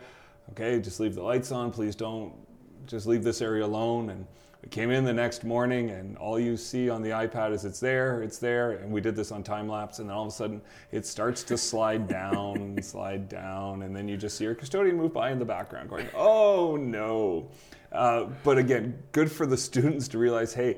Okay, 0.52 0.80
just 0.80 1.00
leave 1.00 1.14
the 1.14 1.24
lights 1.24 1.52
on. 1.52 1.72
Please 1.72 1.96
don't 1.96 2.34
just 2.88 3.06
leave 3.06 3.24
this 3.24 3.42
area 3.42 3.66
alone. 3.66 4.10
And 4.10 4.26
we 4.66 4.70
came 4.70 4.90
in 4.90 5.04
the 5.06 5.14
next 5.14 5.44
morning, 5.44 5.92
and 5.92 6.18
all 6.18 6.40
you 6.40 6.58
see 6.58 6.90
on 6.90 7.04
the 7.04 7.12
iPad 7.12 7.54
is 7.54 7.66
it's 7.66 7.80
there, 7.80 8.24
it's 8.24 8.40
there. 8.40 8.72
And 8.72 8.92
we 8.92 9.00
did 9.00 9.16
this 9.16 9.32
on 9.32 9.44
time 9.44 9.70
lapse, 9.70 10.00
and 10.00 10.10
then 10.10 10.16
all 10.16 10.24
of 10.24 10.30
a 10.30 10.32
sudden 10.32 10.60
it 10.92 11.06
starts 11.06 11.44
to 11.44 11.58
slide 11.58 12.08
down, 12.10 12.82
slide 12.82 13.30
down, 13.30 13.84
and 13.84 13.96
then 13.96 14.08
you 14.08 14.18
just 14.18 14.38
see 14.38 14.44
your 14.44 14.56
custodian 14.56 14.98
move 14.98 15.14
by 15.14 15.30
in 15.30 15.38
the 15.38 15.46
background, 15.46 15.90
going, 15.90 16.08
"Oh 16.16 16.78
no!" 16.78 17.48
Uh, 17.92 18.26
but 18.44 18.58
again, 18.58 18.98
good 19.12 19.32
for 19.32 19.46
the 19.46 19.58
students 19.70 20.08
to 20.10 20.18
realize, 20.18 20.52
hey, 20.54 20.78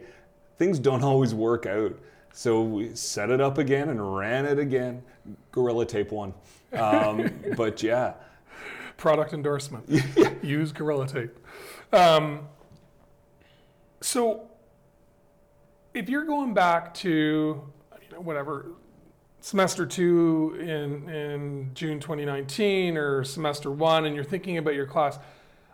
things 0.58 0.80
don't 0.80 1.04
always 1.04 1.34
work 1.34 1.66
out. 1.66 1.98
So 2.34 2.62
we 2.62 2.94
set 2.94 3.32
it 3.32 3.40
up 3.40 3.58
again 3.58 3.88
and 3.88 4.16
ran 4.16 4.46
it 4.46 4.60
again. 4.60 5.02
Gorilla 5.52 5.86
Tape 5.86 6.12
won. 6.12 6.34
Um, 6.74 7.32
but 7.56 7.82
yeah. 7.82 8.14
Product 8.98 9.34
endorsement. 9.34 9.90
Use 10.44 10.72
Gorilla 10.72 11.08
Tape. 11.08 11.40
Um, 11.94 12.48
so 14.02 14.50
if 15.94 16.10
you're 16.10 16.26
going 16.26 16.54
back 16.54 16.94
to 16.96 17.08
you 17.08 18.12
know, 18.12 18.22
whatever 18.22 18.72
semester 19.42 19.86
two 19.86 20.58
in, 20.60 21.10
in 21.10 21.72
June 21.74 22.00
2019 22.00 22.98
or 22.98 23.24
semester 23.24 23.72
one, 23.72 24.06
and 24.06 24.16
you're 24.16 24.24
thinking 24.24 24.58
about 24.58 24.76
your 24.76 24.86
class, 24.86 25.20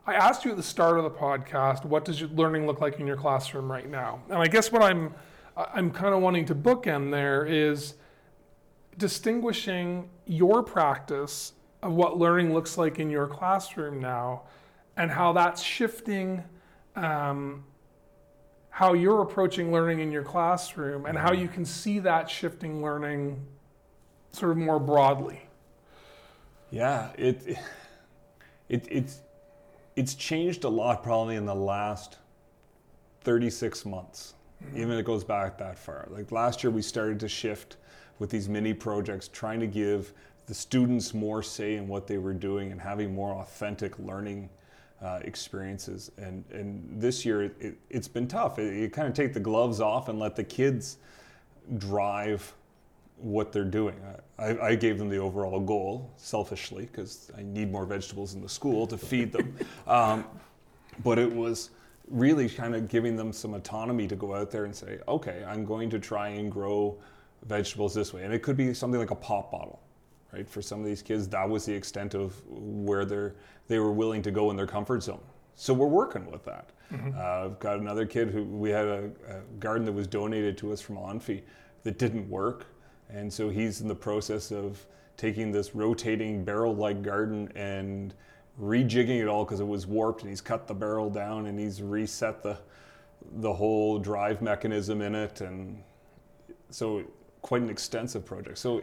I 0.06 0.16
asked 0.16 0.46
you 0.46 0.52
at 0.52 0.58
the 0.58 0.64
start 0.64 0.98
of 0.98 1.04
the 1.04 1.12
podcast, 1.12 1.86
what 1.86 2.06
does 2.06 2.20
your 2.20 2.30
learning 2.30 2.68
look 2.68 2.82
like 2.82 3.00
in 3.00 3.08
your 3.08 3.16
classroom 3.16 3.72
right 3.72 3.90
now? 3.90 4.22
And 4.30 4.38
I 4.38 4.48
guess 4.48 4.72
what 4.72 4.82
I'm 4.82 5.14
I'm 5.56 5.92
kind 5.92 6.16
of 6.16 6.22
wanting 6.22 6.46
to 6.46 6.56
bookend 6.56 7.12
there 7.12 7.46
is 7.46 7.94
distinguishing 8.98 10.10
your 10.26 10.64
practice 10.64 11.54
of 11.82 11.94
what 11.94 12.18
learning 12.18 12.54
looks 12.54 12.78
like 12.78 13.00
in 13.00 13.10
your 13.10 13.28
classroom 13.28 14.00
now 14.00 14.44
and 14.98 15.12
how 15.12 15.34
that's 15.34 15.62
shifting 15.62 16.44
um, 16.96 17.64
how 18.74 18.94
you're 18.94 19.22
approaching 19.22 19.72
learning 19.72 20.00
in 20.00 20.12
your 20.12 20.24
classroom 20.24 21.06
and 21.06 21.16
how 21.16 21.32
you 21.32 21.48
can 21.48 21.64
see 21.64 22.00
that 22.00 22.28
shifting 22.28 22.82
learning 22.82 23.40
sort 24.32 24.52
of 24.52 24.58
more 24.58 24.80
broadly? 24.80 25.40
Yeah, 26.72 27.12
it, 27.16 27.60
it 28.70 28.88
it's 28.90 29.22
it's 29.96 30.16
changed 30.16 30.64
a 30.64 30.70
lot 30.70 31.04
probably 31.04 31.36
in 31.36 31.46
the 31.46 31.54
last 31.54 32.18
36 33.22 33.86
months. 33.86 34.34
Mm-hmm. 34.64 34.78
Even 34.78 34.92
if 34.94 35.02
it 35.02 35.06
goes 35.06 35.24
back 35.24 35.56
that 35.60 35.78
far. 35.78 36.08
Like 36.10 36.32
last 36.32 36.64
year 36.64 36.72
we 36.72 36.82
started 36.82 37.20
to 37.20 37.30
shift 37.30 37.78
with 38.18 38.32
these 38.32 38.50
mini 38.50 38.74
projects 38.74 39.28
trying 39.28 39.60
to 39.60 39.68
give 39.68 40.14
the 40.48 40.54
students 40.56 41.14
more 41.14 41.44
say 41.44 41.76
in 41.76 41.88
what 41.88 42.08
they 42.08 42.18
were 42.18 42.34
doing 42.34 42.72
and 42.72 42.82
having 42.82 43.14
more 43.14 43.36
authentic 43.36 44.00
learning 44.00 44.50
uh, 45.04 45.20
experiences. 45.24 46.12
And, 46.18 46.44
and 46.52 47.02
this 47.02 47.26
year 47.26 47.44
it, 47.44 47.78
has 47.92 48.08
been 48.08 48.28
tough. 48.28 48.58
It, 48.60 48.80
you 48.80 48.90
kind 48.90 49.08
of 49.08 49.14
take 49.14 49.34
the 49.34 49.40
gloves 49.40 49.82
off 49.82 50.08
and 50.10 50.18
let 50.20 50.36
the 50.36 50.44
kids 50.44 50.98
drive 51.78 52.54
what 53.18 53.52
they're 53.52 53.64
doing. 53.64 53.96
I, 54.38 54.58
I 54.60 54.76
gave 54.76 54.98
them 54.98 55.10
the 55.10 55.18
overall 55.18 55.60
goal 55.60 56.12
selfishly 56.18 56.86
because 56.86 57.32
I 57.38 57.44
need 57.44 57.72
more 57.72 57.86
vegetables 57.86 58.34
in 58.34 58.42
the 58.42 58.50
school 58.50 58.88
to 58.88 58.98
feed 58.98 59.32
them. 59.32 59.56
um, 59.88 60.26
but 61.04 61.20
it 61.20 61.32
was 61.32 61.72
really 62.10 62.50
kind 62.50 62.76
of 62.76 62.90
giving 62.90 63.16
them 63.16 63.32
some 63.32 63.54
autonomy 63.54 64.08
to 64.08 64.16
go 64.16 64.36
out 64.36 64.52
there 64.52 64.66
and 64.66 64.76
say, 64.76 65.00
okay, 65.08 65.44
I'm 65.48 65.66
going 65.66 65.90
to 65.90 66.00
try 66.00 66.30
and 66.30 66.52
grow 66.52 66.98
vegetables 67.46 67.94
this 67.94 68.14
way. 68.14 68.24
And 68.24 68.34
it 68.34 68.44
could 68.44 68.58
be 68.58 68.74
something 68.74 69.00
like 69.00 69.12
a 69.12 69.16
pop 69.16 69.52
bottle, 69.52 69.82
right? 70.34 70.50
For 70.50 70.62
some 70.62 70.80
of 70.80 70.86
these 70.86 71.02
kids, 71.02 71.28
that 71.30 71.48
was 71.48 71.66
the 71.66 71.74
extent 71.74 72.16
of 72.16 72.42
where 72.48 73.06
they're, 73.06 73.36
they 73.68 73.80
were 73.80 73.92
willing 73.92 74.22
to 74.24 74.32
go 74.32 74.50
in 74.50 74.58
their 74.58 74.68
comfort 74.68 75.04
zone. 75.04 75.22
So 75.56 75.74
we're 75.74 75.88
working 75.88 76.30
with 76.32 76.44
that. 76.46 76.72
Mm-hmm. 76.92 77.12
Uh, 77.16 77.46
I've 77.46 77.60
got 77.60 77.78
another 77.78 78.06
kid 78.06 78.30
who 78.30 78.44
we 78.44 78.72
had 78.72 78.86
a, 78.86 79.12
a 79.30 79.40
garden 79.60 79.86
that 79.86 79.92
was 79.92 80.08
donated 80.08 80.58
to 80.60 80.74
us 80.74 80.82
from 80.82 80.98
ONFI 80.98 81.44
that 81.84 82.00
didn't 82.00 82.28
work. 82.28 82.66
And 83.10 83.32
so 83.32 83.50
he's 83.50 83.82
in 83.82 83.88
the 83.88 83.96
process 83.96 84.52
of 84.52 84.84
taking 85.16 85.52
this 85.52 85.76
rotating 85.76 86.44
barrel 86.44 86.76
like 86.76 87.04
garden 87.04 87.52
and 87.56 88.16
rejigging 88.60 89.22
it 89.22 89.28
all 89.28 89.46
because 89.46 89.60
it 89.60 89.68
was 89.68 89.86
warped 89.86 90.22
and 90.22 90.30
he's 90.30 90.42
cut 90.42 90.68
the 90.68 90.74
barrel 90.74 91.10
down 91.10 91.48
and 91.48 91.60
he's 91.60 91.82
reset 91.82 92.44
the 92.44 92.58
the 93.38 93.52
whole 93.52 93.98
drive 93.98 94.42
mechanism 94.42 95.02
in 95.02 95.16
it 95.16 95.42
and 95.42 95.82
so 96.70 97.04
quite 97.42 97.62
an 97.62 97.70
extensive 97.70 98.26
project 98.26 98.58
so 98.58 98.82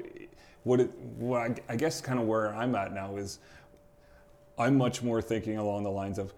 what 0.64 0.80
it 0.80 0.90
what 1.16 1.40
I, 1.40 1.54
I 1.68 1.76
guess 1.76 2.00
kind 2.00 2.18
of 2.18 2.26
where 2.26 2.54
I'm 2.54 2.74
at 2.74 2.92
now 2.92 3.16
is 3.16 3.38
I'm 4.58 4.76
much 4.76 5.02
more 5.02 5.22
thinking 5.22 5.58
along 5.58 5.84
the 5.84 5.90
lines 5.90 6.18
of 6.18 6.34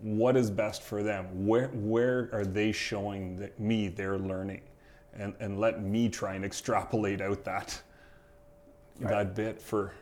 what 0.00 0.36
is 0.36 0.50
best 0.50 0.82
for 0.82 1.02
them 1.02 1.46
where 1.46 1.68
where 1.68 2.28
are 2.32 2.44
they 2.44 2.72
showing 2.72 3.36
that 3.36 3.58
me 3.58 3.88
their 3.88 4.18
learning 4.18 4.62
and, 5.14 5.34
and 5.40 5.60
let 5.60 5.82
me 5.82 6.08
try 6.08 6.34
and 6.34 6.44
extrapolate 6.44 7.20
out 7.20 7.44
that 7.44 7.80
right. 9.00 9.10
that 9.10 9.34
bit 9.34 9.60
for 9.60 9.92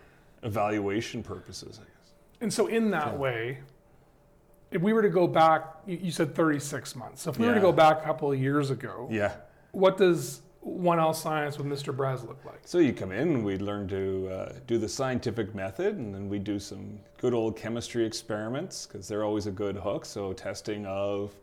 evaluation 0.43 1.23
purposes, 1.23 1.81
I 1.81 1.85
guess. 1.85 2.13
And 2.41 2.53
so 2.53 2.67
in 2.67 2.91
that 2.91 3.13
yeah. 3.13 3.19
way, 3.19 3.59
if 4.71 4.81
we 4.81 4.93
were 4.93 5.03
to 5.03 5.09
go 5.09 5.27
back, 5.27 5.65
you 5.87 6.11
said 6.11 6.35
36 6.35 6.95
months. 6.95 7.23
So 7.23 7.31
if 7.31 7.39
we 7.39 7.45
yeah. 7.45 7.51
were 7.51 7.55
to 7.57 7.61
go 7.61 7.73
back 7.73 8.03
a 8.03 8.05
couple 8.05 8.31
of 8.31 8.41
years 8.41 8.71
ago, 8.71 9.09
yeah, 9.11 9.33
what 9.73 9.97
does 9.97 10.43
1L 10.67 11.15
science 11.15 11.57
with 11.57 11.67
Mr. 11.67 11.95
Brez 11.95 12.27
look 12.27 12.45
like? 12.45 12.61
So 12.65 12.79
you 12.79 12.93
come 12.93 13.13
in, 13.13 13.43
we 13.43 13.57
learn 13.57 13.89
to 13.89 14.29
uh, 14.29 14.53
do 14.67 14.77
the 14.79 14.89
scientific 14.89 15.55
method, 15.55 15.97
and 15.97 16.15
then 16.15 16.29
we 16.29 16.39
do 16.39 16.59
some 16.59 16.99
good 17.19 17.33
old 17.33 17.57
chemistry 17.57 18.05
experiments 18.05 18.87
because 18.87 19.09
they're 19.09 19.25
always 19.25 19.47
a 19.47 19.51
good 19.51 19.77
hook. 19.77 20.05
So 20.05 20.33
testing 20.35 20.85
of 20.87 21.35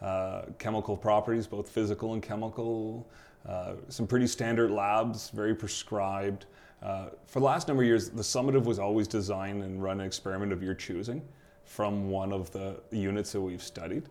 uh, 0.00 0.42
chemical 0.58 0.96
properties, 0.96 1.46
both 1.46 1.68
physical 1.68 2.14
and 2.14 2.22
chemical, 2.22 3.06
uh, 3.46 3.74
some 3.88 4.06
pretty 4.06 4.26
standard 4.26 4.70
labs, 4.70 5.30
very 5.30 5.54
prescribed. 5.54 6.46
Uh, 6.82 7.10
for 7.26 7.40
the 7.40 7.46
last 7.46 7.68
number 7.68 7.82
of 7.82 7.86
years, 7.86 8.08
the 8.08 8.22
summative 8.22 8.64
was 8.64 8.78
always 8.78 9.06
designed 9.06 9.62
and 9.62 9.82
run 9.82 10.00
an 10.00 10.06
experiment 10.06 10.52
of 10.52 10.62
your 10.62 10.74
choosing 10.74 11.22
from 11.64 12.10
one 12.10 12.32
of 12.32 12.50
the 12.52 12.80
units 12.90 13.32
that 13.32 13.40
we've 13.40 13.62
studied. 13.62 14.04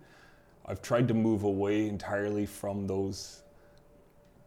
I've 0.65 0.81
tried 0.81 1.07
to 1.07 1.13
move 1.13 1.43
away 1.43 1.87
entirely 1.87 2.45
from 2.45 2.87
those 2.87 3.40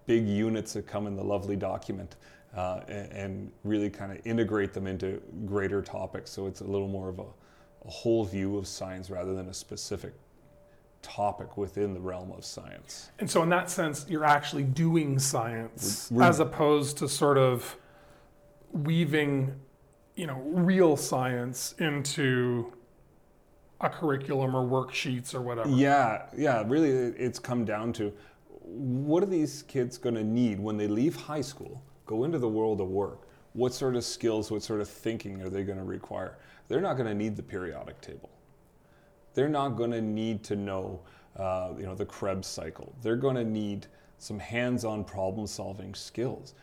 big 0.07 0.27
units 0.29 0.73
that 0.75 0.87
come 0.87 1.07
in 1.07 1.17
the 1.17 1.25
lovely 1.25 1.57
document 1.57 2.17
uh, 2.57 2.81
and, 2.88 3.12
and, 3.12 3.53
really 3.64 3.90
kind 3.90 4.12
of 4.12 4.25
integrate 4.25 4.73
them 4.73 4.87
into 4.87 5.21
greater 5.45 5.83
topics 5.83 6.31
so 6.31 6.47
it's 6.47 6.61
a 6.61 6.64
little 6.64 6.87
more 6.87 7.09
of 7.09 7.19
a, 7.19 7.23
a 7.23 7.90
whole 7.90 8.25
view 8.25 8.57
of 8.57 8.67
science 8.67 9.11
rather 9.11 9.35
than 9.35 9.49
a 9.49 9.55
specific 9.55 10.14
topic 11.05 11.57
within 11.57 11.95
the 11.95 12.01
realm 12.01 12.33
of 12.33 12.45
science. 12.45 13.11
And 13.21 13.31
so, 13.31 13.43
in 13.43 13.49
that 13.51 13.71
sense, 13.71 14.07
you're 14.09 14.25
actually 14.25 14.64
doing 14.64 15.19
science 15.19 16.09
we're, 16.11 16.23
we're, 16.23 16.29
as 16.29 16.40
opposed 16.40 16.97
to 16.99 17.09
sort 17.09 17.38
of 17.38 17.77
weaving, 18.73 19.55
you 20.17 20.27
know, 20.27 20.40
real 20.47 20.97
science 20.97 21.75
into 21.79 22.73
a 23.81 23.88
curriculum 23.88 24.57
or 24.57 24.64
worksheets 24.64 25.35
or 25.35 25.43
whatever. 25.43 25.69
Yeah, 25.69 26.23
yeah. 26.37 26.64
Really, 26.67 26.88
it's 26.90 27.38
come 27.38 27.64
down 27.64 27.93
to 27.95 28.12
what 28.64 29.22
are 29.22 29.27
these 29.27 29.62
kids 29.62 29.98
going 29.98 30.14
to 30.14 30.24
need 30.24 30.59
when 30.59 30.77
they 30.77 30.88
leave 30.88 31.14
high 31.14 31.40
school, 31.40 31.83
go 32.07 32.24
into 32.24 32.38
the 32.38 32.48
world 32.48 32.81
of 32.81 32.88
work? 32.88 33.29
What 33.53 33.72
sort 33.72 33.94
of 33.94 34.05
skills, 34.05 34.50
what 34.50 34.62
sort 34.62 34.81
of 34.81 34.88
thinking 34.88 35.40
are 35.42 35.48
they 35.48 35.62
going 35.62 35.79
to 35.79 35.85
require? 35.85 36.38
They're 36.68 36.81
not 36.81 36.94
going 36.94 37.09
to 37.09 37.14
need 37.14 37.37
the 37.37 37.42
periodic 37.42 38.00
table 38.00 38.31
they're 39.35 39.48
not 39.48 39.70
going 39.70 39.90
to 39.90 40.00
need 40.00 40.42
to 40.44 40.57
know, 40.57 41.00
uh, 41.37 41.72
you 41.77 41.85
know, 41.85 41.94
the 41.94 42.07
Krebs 42.07 42.48
cycle. 42.48 42.94
They're 43.03 43.16
going 43.16 43.37
to 43.37 43.44
need 43.44 43.87
some 44.18 44.38
hands-on 44.38 45.05
problem-solving 45.05 45.94
skills. 45.94 46.55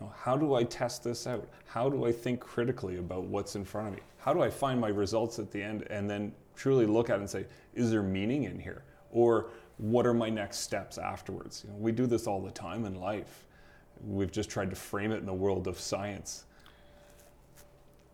You 0.00 0.06
know, 0.06 0.12
how 0.16 0.36
do 0.36 0.54
I 0.54 0.64
test 0.64 1.04
this 1.04 1.26
out? 1.26 1.48
How 1.66 1.88
do 1.88 2.06
I 2.06 2.12
think 2.12 2.40
critically 2.40 2.96
about 2.96 3.24
what's 3.24 3.54
in 3.54 3.64
front 3.64 3.88
of 3.88 3.94
me? 3.94 4.00
How 4.18 4.32
do 4.32 4.42
I 4.42 4.50
find 4.50 4.80
my 4.80 4.88
results 4.88 5.38
at 5.38 5.50
the 5.52 5.62
end 5.62 5.86
and 5.88 6.10
then 6.10 6.32
truly 6.56 6.86
look 6.86 7.10
at 7.10 7.16
it 7.16 7.20
and 7.20 7.30
say, 7.30 7.44
is 7.74 7.90
there 7.90 8.02
meaning 8.02 8.44
in 8.44 8.58
here? 8.58 8.82
Or 9.12 9.50
what 9.78 10.06
are 10.06 10.14
my 10.14 10.30
next 10.30 10.58
steps 10.58 10.98
afterwards? 10.98 11.64
You 11.64 11.72
know, 11.72 11.78
we 11.78 11.92
do 11.92 12.06
this 12.06 12.26
all 12.26 12.40
the 12.40 12.50
time 12.50 12.84
in 12.84 12.94
life. 12.94 13.46
We've 14.04 14.30
just 14.30 14.50
tried 14.50 14.70
to 14.70 14.76
frame 14.76 15.12
it 15.12 15.18
in 15.18 15.26
the 15.26 15.34
world 15.34 15.66
of 15.66 15.78
science. 15.78 16.44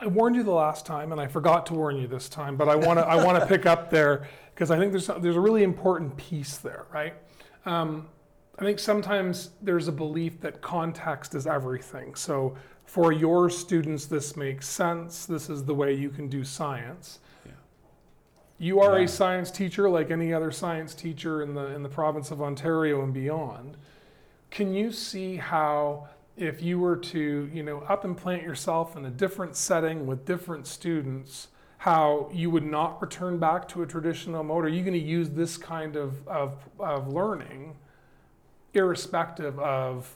I 0.00 0.06
warned 0.06 0.34
you 0.34 0.42
the 0.42 0.50
last 0.50 0.84
time, 0.84 1.12
and 1.12 1.20
I 1.20 1.28
forgot 1.28 1.64
to 1.66 1.74
warn 1.74 1.96
you 1.96 2.08
this 2.08 2.28
time. 2.28 2.56
But 2.56 2.68
I 2.68 2.74
want 2.74 2.98
to 2.98 3.06
I 3.06 3.22
want 3.24 3.40
to 3.40 3.46
pick 3.54 3.66
up 3.66 3.90
there 3.90 4.26
because 4.54 4.70
I 4.70 4.78
think 4.78 4.90
there's 4.90 5.06
there's 5.06 5.36
a 5.36 5.40
really 5.40 5.62
important 5.62 6.16
piece 6.16 6.56
there, 6.56 6.86
right? 6.92 7.14
Um, 7.66 8.08
I 8.58 8.64
think 8.64 8.78
sometimes 8.78 9.50
there's 9.62 9.88
a 9.88 9.92
belief 9.92 10.40
that 10.40 10.60
context 10.60 11.34
is 11.34 11.46
everything. 11.46 12.14
So 12.14 12.56
for 12.84 13.12
your 13.12 13.48
students, 13.48 14.06
this 14.06 14.36
makes 14.36 14.68
sense. 14.68 15.24
This 15.24 15.48
is 15.48 15.64
the 15.64 15.74
way 15.74 15.94
you 15.94 16.10
can 16.10 16.28
do 16.28 16.44
science. 16.44 17.20
You 18.62 18.78
are 18.78 18.96
yeah. 18.96 19.06
a 19.06 19.08
science 19.08 19.50
teacher, 19.50 19.90
like 19.90 20.12
any 20.12 20.32
other 20.32 20.52
science 20.52 20.94
teacher 20.94 21.42
in 21.42 21.52
the 21.52 21.74
in 21.74 21.82
the 21.82 21.88
province 21.88 22.30
of 22.30 22.40
Ontario 22.40 23.02
and 23.02 23.12
beyond. 23.12 23.76
Can 24.52 24.72
you 24.72 24.92
see 24.92 25.34
how 25.34 26.08
if 26.36 26.62
you 26.62 26.78
were 26.78 26.96
to, 26.96 27.50
you 27.52 27.64
know, 27.64 27.80
up 27.80 28.04
and 28.04 28.16
plant 28.16 28.44
yourself 28.44 28.96
in 28.96 29.04
a 29.04 29.10
different 29.10 29.56
setting 29.56 30.06
with 30.06 30.24
different 30.24 30.68
students, 30.68 31.48
how 31.78 32.30
you 32.32 32.50
would 32.50 32.64
not 32.64 33.02
return 33.02 33.36
back 33.36 33.66
to 33.70 33.82
a 33.82 33.86
traditional 33.86 34.44
mode? 34.44 34.64
Are 34.64 34.68
you 34.68 34.82
going 34.82 34.92
to 34.92 34.98
use 35.00 35.30
this 35.30 35.56
kind 35.56 35.96
of, 35.96 36.26
of, 36.28 36.56
of 36.78 37.08
learning 37.08 37.74
irrespective 38.74 39.58
of 39.58 40.14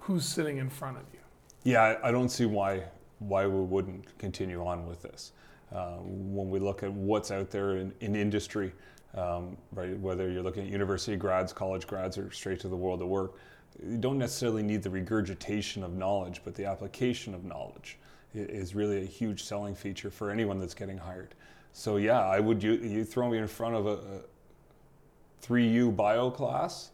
who's 0.00 0.26
sitting 0.26 0.58
in 0.58 0.68
front 0.68 0.98
of 0.98 1.04
you? 1.14 1.20
Yeah, 1.62 1.98
I 2.02 2.10
don't 2.10 2.28
see 2.28 2.44
why 2.44 2.82
why 3.20 3.46
we 3.46 3.62
wouldn't 3.62 4.18
continue 4.18 4.62
on 4.66 4.86
with 4.86 5.00
this. 5.00 5.32
Uh, 5.72 5.96
when 5.98 6.50
we 6.50 6.58
look 6.58 6.82
at 6.82 6.92
what's 6.92 7.30
out 7.30 7.50
there 7.50 7.78
in, 7.78 7.92
in 8.00 8.14
industry, 8.14 8.72
um, 9.14 9.56
right, 9.72 9.98
whether 9.98 10.30
you're 10.30 10.42
looking 10.42 10.64
at 10.64 10.70
university 10.70 11.16
grads, 11.16 11.52
college 11.52 11.86
grads, 11.86 12.18
or 12.18 12.30
straight 12.30 12.60
to 12.60 12.68
the 12.68 12.76
world 12.76 13.02
of 13.02 13.08
work, 13.08 13.34
you 13.82 13.98
don't 13.98 14.18
necessarily 14.18 14.62
need 14.62 14.82
the 14.82 14.90
regurgitation 14.90 15.82
of 15.82 15.94
knowledge, 15.94 16.42
but 16.44 16.54
the 16.54 16.64
application 16.64 17.34
of 17.34 17.44
knowledge 17.44 17.98
is 18.34 18.74
really 18.74 19.02
a 19.02 19.06
huge 19.06 19.42
selling 19.42 19.74
feature 19.74 20.10
for 20.10 20.30
anyone 20.30 20.58
that's 20.58 20.74
getting 20.74 20.98
hired. 20.98 21.34
So 21.72 21.96
yeah, 21.96 22.20
I 22.20 22.40
would 22.40 22.62
you, 22.62 22.74
you 22.74 23.04
throw 23.04 23.28
me 23.28 23.38
in 23.38 23.48
front 23.48 23.74
of 23.74 23.86
a, 23.86 23.92
a 23.92 24.20
3U 25.46 25.94
bio 25.94 26.30
class, 26.30 26.90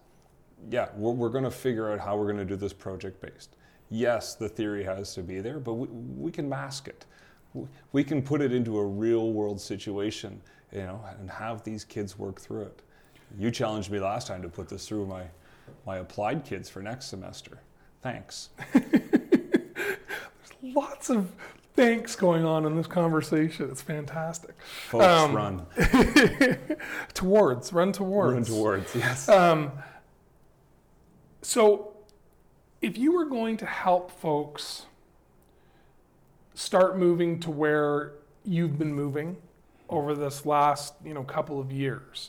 yeah, 0.70 0.88
we're, 0.96 1.12
we're 1.12 1.28
going 1.28 1.44
to 1.44 1.50
figure 1.50 1.90
out 1.92 2.00
how 2.00 2.16
we're 2.16 2.26
going 2.26 2.38
to 2.38 2.44
do 2.44 2.56
this 2.56 2.72
project 2.72 3.20
based. 3.20 3.56
Yes, 3.90 4.34
the 4.34 4.48
theory 4.48 4.84
has 4.84 5.14
to 5.14 5.22
be 5.22 5.40
there, 5.40 5.58
but 5.58 5.74
we, 5.74 5.88
we 5.88 6.30
can 6.30 6.48
mask 6.48 6.88
it. 6.88 7.06
We 7.92 8.04
can 8.04 8.22
put 8.22 8.40
it 8.40 8.52
into 8.52 8.78
a 8.78 8.84
real 8.84 9.32
world 9.32 9.60
situation, 9.60 10.40
you 10.72 10.82
know, 10.82 11.04
and 11.18 11.30
have 11.30 11.64
these 11.64 11.84
kids 11.84 12.18
work 12.18 12.40
through 12.40 12.62
it. 12.62 12.82
You 13.38 13.50
challenged 13.50 13.90
me 13.90 13.98
last 14.00 14.26
time 14.26 14.42
to 14.42 14.48
put 14.48 14.68
this 14.68 14.86
through 14.86 15.06
my 15.06 15.24
my 15.86 15.98
applied 15.98 16.44
kids 16.44 16.68
for 16.68 16.82
next 16.82 17.06
semester. 17.06 17.60
Thanks. 18.02 18.50
There's 18.72 19.94
lots 20.62 21.10
of 21.10 21.30
thanks 21.74 22.16
going 22.16 22.44
on 22.44 22.66
in 22.66 22.76
this 22.76 22.86
conversation. 22.86 23.70
It's 23.70 23.82
fantastic. 23.82 24.54
Folks, 24.88 25.04
um, 25.04 25.34
run. 25.34 25.66
towards, 27.14 27.72
run 27.72 27.92
towards. 27.92 28.50
Run 28.50 28.58
towards, 28.58 28.94
yes. 28.94 29.28
Um, 29.28 29.72
so 31.42 31.92
if 32.82 32.98
you 32.98 33.12
were 33.12 33.26
going 33.26 33.56
to 33.58 33.66
help 33.66 34.10
folks 34.10 34.86
start 36.60 36.98
moving 36.98 37.40
to 37.40 37.50
where 37.50 38.12
you've 38.44 38.78
been 38.78 38.92
moving 38.92 39.34
over 39.88 40.14
this 40.14 40.44
last 40.44 40.92
you 41.02 41.14
know 41.14 41.24
couple 41.24 41.58
of 41.58 41.72
years 41.72 42.28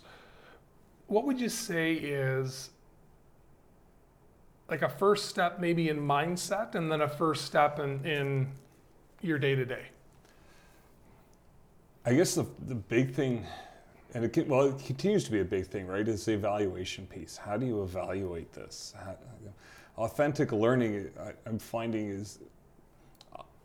what 1.08 1.26
would 1.26 1.38
you 1.39 1.50
say 1.50 1.96
is 1.96 2.70
like 4.70 4.84
a 4.84 4.88
first 4.88 5.28
step 5.28 5.60
maybe 5.60 5.89
in 5.89 6.00
mindset 6.00 6.76
and 6.76 6.89
then 6.89 7.02
a 7.02 7.10
first 7.10 7.44
step 7.44 7.78
in, 7.78 8.06
in 8.06 8.48
your 9.22 9.38
day 9.38 9.54
to 9.54 9.65
day 9.65 9.84
I 12.06 12.13
guess 12.13 12.34
the, 12.34 12.46
the 12.67 12.74
big 12.74 13.13
thing, 13.13 13.46
and 14.15 14.26
it, 14.26 14.48
well, 14.48 14.62
it 14.63 14.84
continues 14.84 15.24
to 15.26 15.32
be 15.32 15.41
a 15.41 15.46
big 15.46 15.67
thing, 15.67 15.86
right, 15.86 16.08
is 16.08 16.26
the 16.26 16.34
evaluation 16.34 17.06
piece. 17.06 17.38
How 17.38 17.58
do 17.58 17.67
you 17.67 17.84
evaluate 17.84 18.52
this? 18.54 18.96
How, 18.98 19.15
authentic 20.00 20.52
learning, 20.52 21.12
I, 21.20 21.34
I'm 21.46 21.60
finding, 21.60 22.10
is 22.10 22.39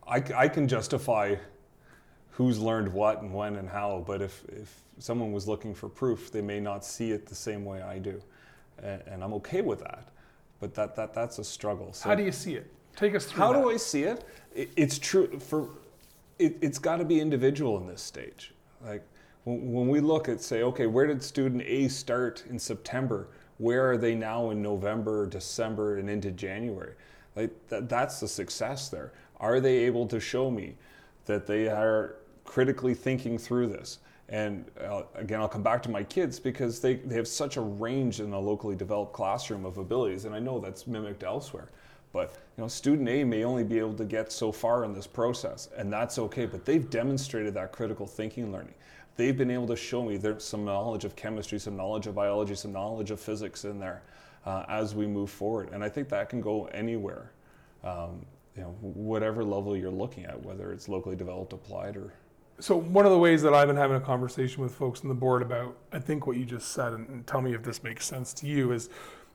I, 0.08 0.22
I 0.34 0.48
can 0.48 0.68
justify 0.68 1.36
who's 2.30 2.58
learned 2.58 2.92
what 2.92 3.22
and 3.22 3.32
when 3.32 3.56
and 3.56 3.68
how, 3.68 4.04
but 4.06 4.22
if, 4.22 4.44
if 4.48 4.82
someone 4.98 5.32
was 5.32 5.48
looking 5.48 5.74
for 5.74 5.88
proof, 5.88 6.30
they 6.30 6.42
may 6.42 6.60
not 6.60 6.84
see 6.84 7.10
it 7.10 7.26
the 7.26 7.34
same 7.34 7.64
way 7.64 7.82
I 7.82 7.98
do. 7.98 8.22
And, 8.82 9.02
and 9.06 9.24
I'm 9.24 9.32
okay 9.34 9.62
with 9.62 9.80
that. 9.80 10.08
But 10.60 10.74
that, 10.74 10.94
that, 10.96 11.14
that's 11.14 11.38
a 11.38 11.44
struggle. 11.44 11.92
So 11.92 12.08
how 12.08 12.14
do 12.14 12.22
you 12.22 12.32
see 12.32 12.54
it? 12.54 12.70
Take 12.94 13.14
us 13.14 13.26
through 13.26 13.38
How 13.38 13.52
that. 13.52 13.62
do 13.62 13.70
I 13.70 13.76
see 13.76 14.04
it? 14.04 14.24
it 14.54 14.70
it's 14.76 14.98
true 14.98 15.38
for 15.38 15.68
it, 16.38 16.62
has 16.62 16.78
got 16.78 16.96
to 16.96 17.04
be 17.04 17.20
individual 17.20 17.78
in 17.78 17.86
this 17.86 18.02
stage. 18.02 18.52
Like 18.84 19.02
when, 19.44 19.72
when 19.72 19.88
we 19.88 20.00
look 20.00 20.28
at 20.28 20.40
say, 20.40 20.62
okay, 20.62 20.86
where 20.86 21.06
did 21.06 21.22
student 21.22 21.62
A 21.62 21.88
start 21.88 22.44
in 22.48 22.58
September? 22.58 23.28
Where 23.58 23.90
are 23.90 23.96
they 23.96 24.14
now 24.14 24.50
in 24.50 24.62
November, 24.62 25.26
December, 25.26 25.98
and 25.98 26.08
into 26.08 26.30
January? 26.30 26.94
Like 27.34 27.50
that, 27.68 27.88
that's 27.88 28.20
the 28.20 28.28
success 28.28 28.88
there. 28.88 29.12
Are 29.40 29.60
they 29.60 29.78
able 29.78 30.06
to 30.06 30.20
show 30.20 30.50
me 30.50 30.74
that 31.26 31.46
they 31.46 31.68
are 31.68 32.16
critically 32.44 32.94
thinking 32.94 33.38
through 33.38 33.68
this? 33.68 33.98
And 34.28 34.64
uh, 34.80 35.02
again, 35.14 35.40
I'll 35.40 35.48
come 35.48 35.62
back 35.62 35.82
to 35.84 35.90
my 35.90 36.02
kids 36.02 36.40
because 36.40 36.80
they, 36.80 36.94
they 36.94 37.14
have 37.14 37.28
such 37.28 37.56
a 37.56 37.60
range 37.60 38.20
in 38.20 38.32
a 38.32 38.40
locally 38.40 38.74
developed 38.74 39.12
classroom 39.12 39.64
of 39.64 39.78
abilities, 39.78 40.24
and 40.24 40.34
I 40.34 40.40
know 40.40 40.58
that's 40.58 40.86
mimicked 40.86 41.22
elsewhere. 41.22 41.70
But 42.12 42.32
you 42.56 42.62
know, 42.62 42.68
student 42.68 43.08
A 43.08 43.24
may 43.24 43.44
only 43.44 43.62
be 43.62 43.78
able 43.78 43.94
to 43.94 44.04
get 44.04 44.32
so 44.32 44.50
far 44.50 44.84
in 44.84 44.92
this 44.94 45.06
process, 45.06 45.68
and 45.76 45.92
that's 45.92 46.18
okay. 46.18 46.46
But 46.46 46.64
they've 46.64 46.88
demonstrated 46.88 47.54
that 47.54 47.72
critical 47.72 48.06
thinking 48.06 48.50
learning. 48.50 48.74
They've 49.16 49.36
been 49.36 49.50
able 49.50 49.66
to 49.68 49.76
show 49.76 50.02
me 50.02 50.16
there's 50.16 50.44
some 50.44 50.64
knowledge 50.64 51.04
of 51.04 51.14
chemistry, 51.14 51.58
some 51.58 51.76
knowledge 51.76 52.06
of 52.06 52.14
biology, 52.14 52.54
some 52.54 52.72
knowledge 52.72 53.10
of 53.10 53.20
physics 53.20 53.64
in 53.64 53.78
there 53.78 54.02
uh, 54.44 54.64
as 54.68 54.94
we 54.94 55.06
move 55.06 55.30
forward. 55.30 55.70
And 55.72 55.82
I 55.84 55.88
think 55.88 56.08
that 56.08 56.28
can 56.28 56.40
go 56.40 56.66
anywhere, 56.66 57.32
um, 57.84 58.24
you 58.56 58.62
know, 58.62 58.76
whatever 58.80 59.44
level 59.44 59.76
you're 59.76 59.90
looking 59.90 60.24
at, 60.24 60.42
whether 60.44 60.72
it's 60.72 60.88
locally 60.88 61.16
developed, 61.16 61.52
applied, 61.52 61.96
or 61.96 62.14
so 62.58 62.74
one 62.74 63.04
of 63.04 63.12
the 63.12 63.18
ways 63.18 63.42
that 63.42 63.52
I've 63.52 63.68
been 63.68 63.76
having 63.76 63.98
a 63.98 64.00
conversation 64.00 64.62
with 64.62 64.74
folks 64.74 65.02
on 65.02 65.08
the 65.08 65.14
board 65.14 65.42
about, 65.42 65.76
I 65.92 65.98
think 65.98 66.26
what 66.26 66.38
you 66.38 66.46
just 66.46 66.72
said, 66.72 66.94
and, 66.94 67.06
and 67.08 67.26
tell 67.26 67.42
me 67.42 67.54
if 67.54 67.62
this 67.62 67.82
makes 67.82 68.06
sense 68.06 68.32
to 68.34 68.46
you, 68.46 68.72
is, 68.72 68.88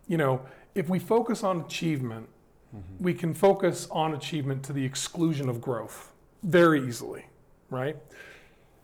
you 0.07 0.17
know, 0.17 0.41
if 0.73 0.89
we 0.89 0.97
focus 0.97 1.43
on 1.43 1.61
achievement 1.61 2.27
mm-hmm. 2.75 3.03
we 3.03 3.13
can 3.13 3.33
focus 3.33 3.87
on 3.91 4.13
achievement 4.13 4.63
to 4.63 4.73
the 4.73 4.83
exclusion 4.83 5.49
of 5.49 5.61
growth 5.61 6.11
very 6.43 6.85
easily, 6.87 7.25
right? 7.69 7.97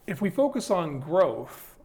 If 0.05 0.21
we 0.21 0.29
focus 0.29 0.69
on 0.69 0.99
growth, 0.99 1.75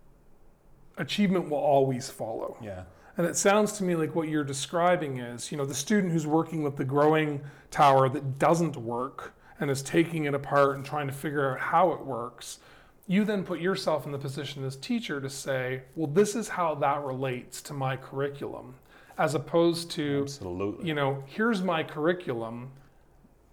achievement 0.98 1.48
will 1.48 1.58
always 1.58 2.10
follow. 2.10 2.56
Yeah. 2.62 2.84
And 3.16 3.26
it 3.26 3.36
sounds 3.36 3.72
to 3.72 3.84
me 3.84 3.94
like 3.94 4.14
what 4.14 4.28
you're 4.28 4.44
describing 4.44 5.18
is, 5.18 5.52
you 5.52 5.58
know, 5.58 5.66
the 5.66 5.74
student 5.74 6.12
who's 6.12 6.26
working 6.26 6.62
with 6.62 6.76
the 6.76 6.84
growing 6.84 7.42
tower 7.70 8.08
that 8.08 8.38
doesn't 8.38 8.76
work 8.76 9.34
and 9.60 9.70
is 9.70 9.82
taking 9.82 10.24
it 10.24 10.34
apart 10.34 10.76
and 10.76 10.84
trying 10.84 11.06
to 11.06 11.12
figure 11.12 11.52
out 11.52 11.60
how 11.60 11.92
it 11.92 12.04
works. 12.04 12.58
You 13.06 13.24
then 13.24 13.44
put 13.44 13.60
yourself 13.60 14.06
in 14.06 14.12
the 14.12 14.18
position 14.18 14.64
as 14.64 14.76
teacher 14.76 15.20
to 15.20 15.28
say, 15.28 15.82
well, 15.94 16.06
this 16.06 16.34
is 16.34 16.48
how 16.48 16.74
that 16.76 17.02
relates 17.02 17.60
to 17.62 17.74
my 17.74 17.96
curriculum 17.96 18.74
as 19.18 19.34
opposed 19.34 19.90
to 19.90 20.22
Absolutely. 20.22 20.88
you 20.88 20.94
know 20.94 21.22
here's 21.26 21.62
my 21.62 21.82
curriculum 21.82 22.70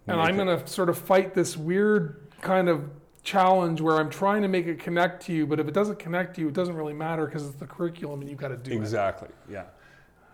and 0.07 0.17
make 0.17 0.27
i'm 0.27 0.35
going 0.35 0.47
to 0.47 0.67
sort 0.67 0.89
of 0.89 0.97
fight 0.97 1.33
this 1.33 1.57
weird 1.57 2.27
kind 2.41 2.69
of 2.69 2.89
challenge 3.29 3.79
where 3.79 3.97
i'm 3.97 4.09
trying 4.09 4.41
to 4.41 4.47
make 4.47 4.65
it 4.65 4.79
connect 4.79 5.23
to 5.23 5.31
you 5.31 5.45
but 5.45 5.59
if 5.59 5.67
it 5.67 5.73
doesn't 5.73 5.99
connect 5.99 6.35
to 6.35 6.41
you 6.41 6.47
it 6.47 6.53
doesn't 6.53 6.75
really 6.75 6.93
matter 6.93 7.25
because 7.25 7.45
it's 7.45 7.55
the 7.57 7.67
curriculum 7.67 8.21
and 8.21 8.29
you've 8.29 8.39
got 8.39 8.47
to 8.47 8.57
do 8.57 8.71
exactly. 8.71 9.27
it 9.27 9.51
exactly 9.53 9.53
yeah 9.53 9.65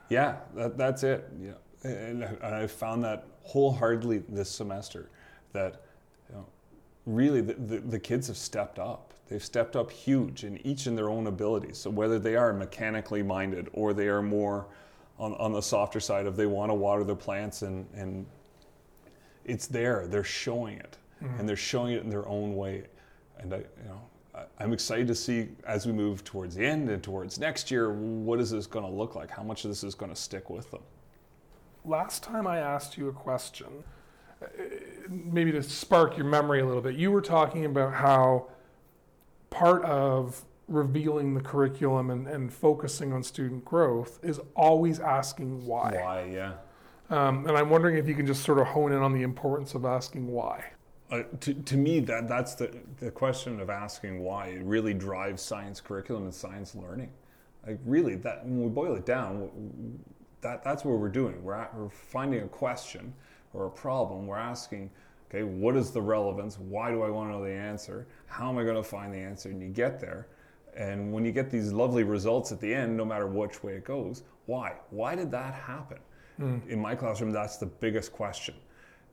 yeah 0.09 0.37
that, 0.55 0.77
that's 0.77 1.03
it 1.03 1.29
yeah 1.41 1.51
and, 1.83 2.23
i 2.41 2.65
found 2.65 3.03
that 3.03 3.25
wholeheartedly 3.43 4.19
this 4.29 4.49
semester 4.49 5.09
that 5.51 5.81
you 6.29 6.35
know, 6.35 6.45
really 7.05 7.41
the, 7.41 7.53
the, 7.53 7.79
the 7.79 7.99
kids 7.99 8.27
have 8.27 8.37
stepped 8.37 8.79
up 8.79 9.13
they've 9.27 9.43
stepped 9.43 9.75
up 9.75 9.91
huge 9.91 10.45
in 10.45 10.65
each 10.65 10.87
in 10.87 10.95
their 10.95 11.09
own 11.09 11.27
abilities 11.27 11.77
so 11.77 11.89
whether 11.89 12.17
they 12.17 12.37
are 12.37 12.53
mechanically 12.53 13.21
minded 13.21 13.67
or 13.73 13.93
they 13.93 14.07
are 14.07 14.21
more 14.21 14.67
on, 15.19 15.33
on 15.33 15.51
the 15.51 15.61
softer 15.61 15.99
side 15.99 16.25
of 16.27 16.37
they 16.37 16.45
want 16.45 16.69
to 16.69 16.73
water 16.73 17.03
their 17.03 17.15
plants 17.15 17.61
and, 17.61 17.85
and 17.93 18.25
it's 19.45 19.67
there. 19.67 20.07
They're 20.07 20.23
showing 20.23 20.77
it 20.77 20.97
mm-hmm. 21.23 21.39
and 21.39 21.47
they're 21.47 21.55
showing 21.55 21.93
it 21.93 22.03
in 22.03 22.09
their 22.09 22.27
own 22.27 22.55
way. 22.55 22.83
And 23.39 23.53
I, 23.53 23.57
you 23.57 23.87
know, 23.87 24.01
I, 24.33 24.43
I'm 24.59 24.73
excited 24.73 25.07
to 25.07 25.15
see 25.15 25.49
as 25.65 25.85
we 25.85 25.91
move 25.91 26.23
towards 26.23 26.55
the 26.55 26.65
end 26.65 26.89
and 26.89 27.01
towards 27.03 27.39
next 27.39 27.71
year, 27.71 27.91
what 27.91 28.39
is 28.39 28.51
this 28.51 28.67
going 28.67 28.85
to 28.85 28.91
look 28.91 29.15
like? 29.15 29.29
How 29.29 29.43
much 29.43 29.65
of 29.65 29.71
this 29.71 29.83
is 29.83 29.95
going 29.95 30.11
to 30.11 30.19
stick 30.19 30.49
with 30.49 30.69
them? 30.71 30.81
Last 31.83 32.23
time 32.23 32.47
I 32.47 32.57
asked 32.57 32.97
you 32.97 33.09
a 33.09 33.13
question, 33.13 33.67
uh, 34.41 34.47
maybe 35.09 35.51
to 35.51 35.61
spark 35.61 36.17
your 36.17 36.25
memory 36.25 36.61
a 36.61 36.65
little 36.65 36.81
bit, 36.81 36.95
you 36.95 37.11
were 37.11 37.21
talking 37.21 37.65
about 37.65 37.93
how 37.93 38.47
part 39.49 39.83
of 39.85 40.43
revealing 40.67 41.33
the 41.33 41.41
curriculum 41.41 42.09
and, 42.09 42.27
and 42.27 42.51
focusing 42.51 43.13
on 43.13 43.23
student 43.23 43.63
growth 43.63 44.19
is 44.23 44.39
always 44.55 44.99
asking 44.99 45.65
why. 45.65 45.91
Why, 46.01 46.29
yeah. 46.33 46.53
Um, 47.09 47.45
and 47.47 47.55
I'm 47.55 47.69
wondering 47.69 47.97
if 47.97 48.07
you 48.07 48.15
can 48.15 48.25
just 48.25 48.43
sort 48.43 48.57
of 48.57 48.67
hone 48.67 48.91
in 48.91 48.99
on 48.99 49.13
the 49.13 49.21
importance 49.21 49.75
of 49.75 49.85
asking 49.85 50.27
why. 50.27 50.71
Uh, 51.11 51.21
to, 51.39 51.53
to 51.53 51.77
me, 51.77 51.99
that, 51.99 52.27
that's 52.27 52.55
the, 52.55 52.75
the 52.99 53.11
question 53.11 53.59
of 53.59 53.69
asking 53.69 54.21
why. 54.21 54.47
It 54.47 54.63
really 54.63 54.93
drives 54.93 55.41
science 55.41 55.79
curriculum 55.79 56.23
and 56.23 56.33
science 56.33 56.75
learning. 56.75 57.11
Like 57.65 57.79
really, 57.85 58.15
that 58.17 58.43
when 58.45 58.63
we 58.63 58.69
boil 58.69 58.95
it 58.95 59.05
down, 59.05 59.99
that, 60.41 60.63
that's 60.63 60.83
what 60.83 60.97
we're 60.97 61.09
doing. 61.09 61.43
We're, 61.43 61.55
at, 61.55 61.75
we're 61.75 61.89
finding 61.89 62.41
a 62.41 62.47
question 62.47 63.13
or 63.53 63.67
a 63.67 63.69
problem. 63.69 64.25
We're 64.27 64.37
asking, 64.37 64.89
okay, 65.29 65.43
what 65.43 65.75
is 65.75 65.91
the 65.91 66.01
relevance? 66.01 66.57
Why 66.59 66.91
do 66.91 67.03
I 67.03 67.09
want 67.09 67.29
to 67.29 67.37
know 67.37 67.43
the 67.43 67.51
answer? 67.51 68.07
How 68.25 68.49
am 68.49 68.57
I 68.57 68.63
going 68.63 68.75
to 68.75 68.83
find 68.83 69.13
the 69.13 69.19
answer? 69.19 69.49
And 69.49 69.61
you 69.61 69.69
get 69.69 69.99
there. 69.99 70.27
And 70.75 71.13
when 71.13 71.23
you 71.23 71.31
get 71.31 71.49
these 71.49 71.71
lovely 71.71 72.03
results 72.03 72.51
at 72.51 72.59
the 72.59 72.73
end, 72.73 72.97
no 72.97 73.05
matter 73.05 73.27
which 73.27 73.63
way 73.63 73.73
it 73.73 73.85
goes, 73.85 74.23
why? 74.45 74.73
Why 74.89 75.15
did 75.15 75.31
that 75.31 75.53
happen? 75.53 75.99
Mm. 76.39 76.67
In 76.67 76.79
my 76.79 76.95
classroom, 76.95 77.31
that's 77.31 77.57
the 77.57 77.65
biggest 77.65 78.11
question. 78.11 78.55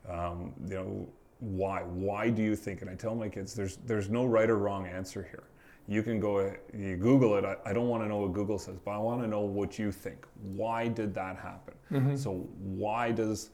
Um, 0.09 0.53
you 0.67 0.75
know, 0.75 1.09
why? 1.43 1.83
Why 1.83 2.31
do 2.31 2.43
you 2.43 2.55
think? 2.55 2.83
And 2.83 2.91
I 2.91 2.95
tell 2.95 3.15
my 3.15 3.29
kids, 3.29 3.55
there's 3.55 3.77
there's 3.87 4.09
no 4.09 4.25
right 4.25 4.49
or 4.49 4.59
wrong 4.59 4.87
answer 4.87 5.27
here. 5.29 5.45
You 5.89 6.03
can 6.05 6.21
go, 6.21 6.55
you 6.73 6.97
Google 6.97 7.37
it. 7.37 7.45
I, 7.45 7.57
I 7.67 7.73
don't 7.73 7.89
want 7.89 8.05
to 8.05 8.09
know 8.09 8.19
what 8.19 8.33
Google 8.33 8.59
says, 8.59 8.79
but 8.85 8.93
I 8.93 8.99
want 8.99 9.21
to 9.23 9.27
know 9.27 9.41
what 9.41 9.79
you 9.79 9.91
think. 9.91 10.25
Why 10.41 10.87
did 10.87 11.13
that 11.15 11.37
happen? 11.37 11.75
Mm-hmm. 11.91 12.17
So 12.17 12.49
why 12.61 13.11
does 13.11 13.51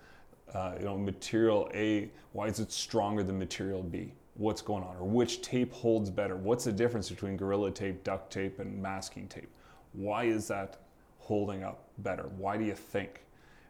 uh, 0.55 0.75
you 0.79 0.85
know 0.85 0.99
material 0.99 1.71
A? 1.75 2.11
Why 2.33 2.49
is 2.49 2.61
it 2.61 2.71
stronger 2.71 3.23
than 3.23 3.39
material 3.39 3.83
B? 3.83 4.13
what's 4.39 4.63
going 4.63 4.85
on 4.85 4.97
or 4.97 5.05
which 5.05 5.43
tape 5.43 5.73
holds 5.73 6.11
better. 6.11 6.37
What's 6.37 6.65
the 6.65 6.73
difference 6.73 7.11
between 7.11 7.37
Gorilla 7.37 7.71
Tape, 7.73 8.05
duct 8.05 8.33
tape, 8.33 8.61
and 8.61 8.81
masking 8.81 9.27
tape? 9.27 9.51
Why 9.93 10.25
is 10.25 10.47
that 10.49 10.79
holding 11.19 11.65
up 11.65 11.89
better? 11.99 12.31
Why 12.39 12.57
do 12.57 12.65
you 12.65 12.75
think? 12.75 13.25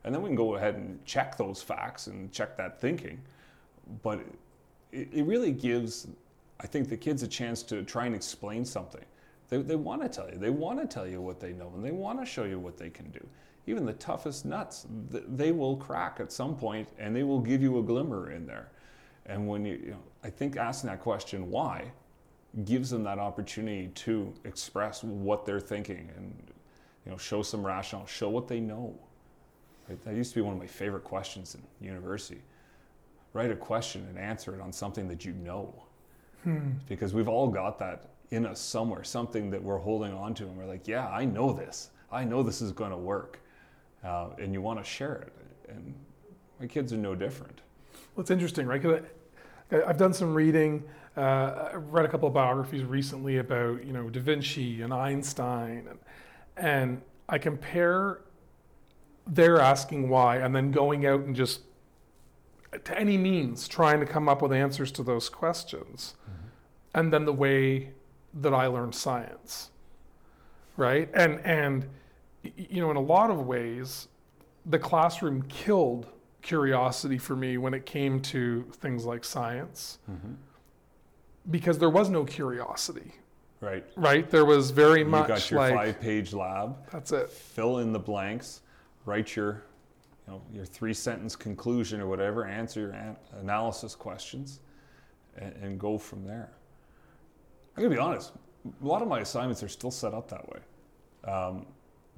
And 0.05 0.15
then 0.15 0.23
we 0.23 0.29
can 0.29 0.37
go 0.37 0.55
ahead 0.55 0.75
and 0.75 1.05
check 1.05 1.37
those 1.37 1.63
facts 1.63 2.07
and 2.07 2.31
check 2.31 2.57
that 2.59 2.81
thinking. 2.81 3.21
But 4.03 4.21
it, 4.93 5.09
it 5.13 5.25
really 5.25 5.53
gives, 5.53 6.09
I 6.61 6.67
think, 6.67 6.89
the 6.89 6.97
kids 6.97 7.23
a 7.23 7.29
chance 7.29 7.63
to 7.65 7.83
try 7.83 8.07
and 8.07 8.15
explain 8.15 8.65
something. 8.65 9.05
They, 9.49 9.59
they 9.63 9.77
want 9.77 10.03
to 10.03 10.09
tell 10.09 10.31
you. 10.31 10.39
They 10.39 10.51
want 10.51 10.81
to 10.81 10.87
tell 10.87 11.07
you 11.07 11.21
what 11.21 11.41
they 11.41 11.53
know 11.53 11.73
and 11.75 11.85
they 11.85 11.91
want 11.91 12.21
to 12.21 12.27
show 12.27 12.45
you 12.45 12.59
what 12.59 12.77
they 12.77 12.91
can 12.91 13.11
do. 13.11 13.27
Even 13.67 13.85
the 13.85 13.95
toughest 13.95 14.45
nuts, 14.45 14.87
they 15.11 15.53
will 15.53 15.77
crack 15.77 16.21
at 16.21 16.33
some 16.33 16.57
point 16.57 16.89
and 16.99 17.15
they 17.15 17.23
will 17.23 17.41
give 17.41 17.63
you 17.63 17.79
a 17.79 17.83
glimmer 17.83 18.31
in 18.31 18.47
there. 18.47 18.71
And 19.27 19.47
when 19.47 19.65
you, 19.65 19.75
you 19.75 19.91
know, 19.91 20.03
I 20.25 20.31
think 20.31 20.57
asking 20.57 20.89
that 20.89 21.01
question, 21.01 21.51
why, 21.51 21.91
gives 22.65 22.91
them 22.91 23.03
that 23.05 23.19
opportunity 23.19 23.89
to 23.89 24.33
express 24.45 25.05
what 25.05 25.45
they're 25.45 25.61
thinking 25.61 26.11
and 26.17 26.35
you 27.05 27.13
know 27.13 27.19
show 27.19 27.43
some 27.43 27.65
rationale, 27.65 28.07
show 28.07 28.29
what 28.29 28.49
they 28.49 28.61
know. 28.61 28.99
That 30.05 30.15
used 30.15 30.33
to 30.33 30.37
be 30.37 30.43
one 30.43 30.53
of 30.55 30.59
my 30.59 30.67
favorite 30.67 31.05
questions 31.05 31.55
in 31.55 31.87
university. 31.87 32.43
Write 33.33 33.51
a 33.51 33.57
question 33.57 34.07
and 34.09 34.19
answer 34.19 34.55
it 34.55 34.61
on 34.61 34.73
something 34.73 35.09
that 35.09 35.25
you 35.25 35.33
know, 35.33 35.75
hmm. 36.45 36.71
because 36.89 37.13
we've 37.15 37.29
all 37.29 37.49
got 37.49 37.79
that 37.79 38.11
in 38.31 38.47
us 38.47 38.61
somewhere, 38.61 39.05
something 39.05 39.51
that 39.51 39.63
we're 39.63 39.79
holding 39.79 40.13
on 40.13 40.35
to, 40.35 40.45
and 40.45 40.57
we're 40.57 40.67
like, 40.67 40.87
yeah, 40.87 41.09
I 41.09 41.25
know 41.25 41.53
this. 41.53 41.91
I 42.11 42.25
know 42.25 42.43
this 42.43 42.61
is 42.63 42.73
going 42.73 42.91
to 42.91 42.97
work, 42.97 43.41
uh, 44.05 44.31
and 44.39 44.53
you 44.53 44.63
want 44.63 44.79
to 44.79 44.85
share 44.85 45.17
it. 45.17 45.33
And 45.69 45.95
My 46.61 46.67
kids 46.67 46.93
are 46.93 46.99
no 46.99 47.15
different. 47.15 47.61
Well, 48.15 48.23
it's 48.23 48.31
interesting, 48.31 48.67
right? 48.67 48.81
Because 48.81 49.05
I've 49.87 49.99
done 49.99 50.13
some 50.13 50.35
reading. 50.35 50.85
Uh, 51.17 51.71
I've 51.75 51.93
read 51.93 52.05
a 52.05 52.09
couple 52.09 52.29
of 52.29 52.35
biographies 52.35 52.85
recently 52.85 53.39
about 53.39 53.85
you 53.85 53.93
know 53.93 54.09
Da 54.09 54.21
Vinci 54.21 54.83
and 54.83 54.93
Einstein, 54.93 55.89
and, 55.89 55.99
and 56.57 57.03
I 57.29 57.39
compare 57.39 58.21
their 59.27 59.61
asking 59.61 60.09
why 60.09 60.37
and 60.39 60.55
then 60.55 60.71
going 60.71 61.05
out 61.05 61.21
and 61.21 61.37
just 61.37 61.61
to 62.85 62.99
any 62.99 63.17
means 63.17 63.69
trying 63.69 64.01
to 64.01 64.07
come 64.07 64.29
up 64.29 64.43
with 64.43 64.53
answers 64.53 64.93
to 64.93 65.03
those 65.03 65.29
questions, 65.29 66.15
mm-hmm. 66.23 66.49
and 66.95 67.13
then 67.13 67.25
the 67.25 67.33
way 67.33 67.91
that 68.35 68.53
I 68.53 68.67
learned 68.67 68.95
science, 68.95 69.71
right? 70.77 71.09
And 71.15 71.41
and 71.45 71.87
you 72.43 72.81
know, 72.81 72.91
in 72.91 72.97
a 72.97 73.01
lot 73.01 73.31
of 73.31 73.47
ways, 73.47 74.09
the 74.67 74.79
classroom 74.79 75.43
killed 75.49 76.07
curiosity 76.43 77.19
for 77.19 77.35
me 77.35 77.59
when 77.59 77.75
it 77.75 77.85
came 77.85 78.21
to 78.21 78.63
things 78.75 79.05
like 79.05 79.25
science 79.25 79.99
mm-hmm. 80.11 80.33
because 81.51 81.79
there 81.79 81.91
was 81.91 82.09
no 82.09 82.25
curiosity. 82.25 83.13
Right. 83.61 83.85
Right. 83.97 84.31
There 84.31 84.45
was 84.45 84.71
very 84.71 85.01
you 85.01 85.07
much 85.07 85.29
got 85.29 85.51
your 85.51 85.61
like 85.61 85.75
five-page 85.75 86.33
lab. 86.33 86.77
That's 86.93 87.11
it. 87.11 87.29
Fill 87.29 87.79
in 87.79 87.93
the 87.93 87.99
blanks. 87.99 88.61
Write 89.05 89.35
your, 89.35 89.65
you 90.29 90.35
know, 90.35 90.43
your 90.53 90.65
three-sentence 90.65 91.37
conclusion 91.37 92.01
or 92.01 92.07
whatever. 92.07 92.47
Answer 92.47 92.81
your 92.81 92.91
an- 92.91 93.17
analysis 93.41 93.95
questions, 93.95 94.61
and, 95.39 95.55
and, 95.63 95.81
go 95.81 95.97
from 95.97 96.25
there. 96.25 96.51
I'm 97.77 97.83
gonna 97.83 97.95
be 97.95 98.01
honest. 98.01 98.33
A 98.83 98.87
lot 98.87 99.01
of 99.01 99.09
my 99.09 99.21
assignments 99.21 99.63
are 99.63 99.69
still 99.69 99.91
set 99.91 100.13
up 100.13 100.29
that 100.29 100.47
way, 100.49 100.61
um, 101.33 101.67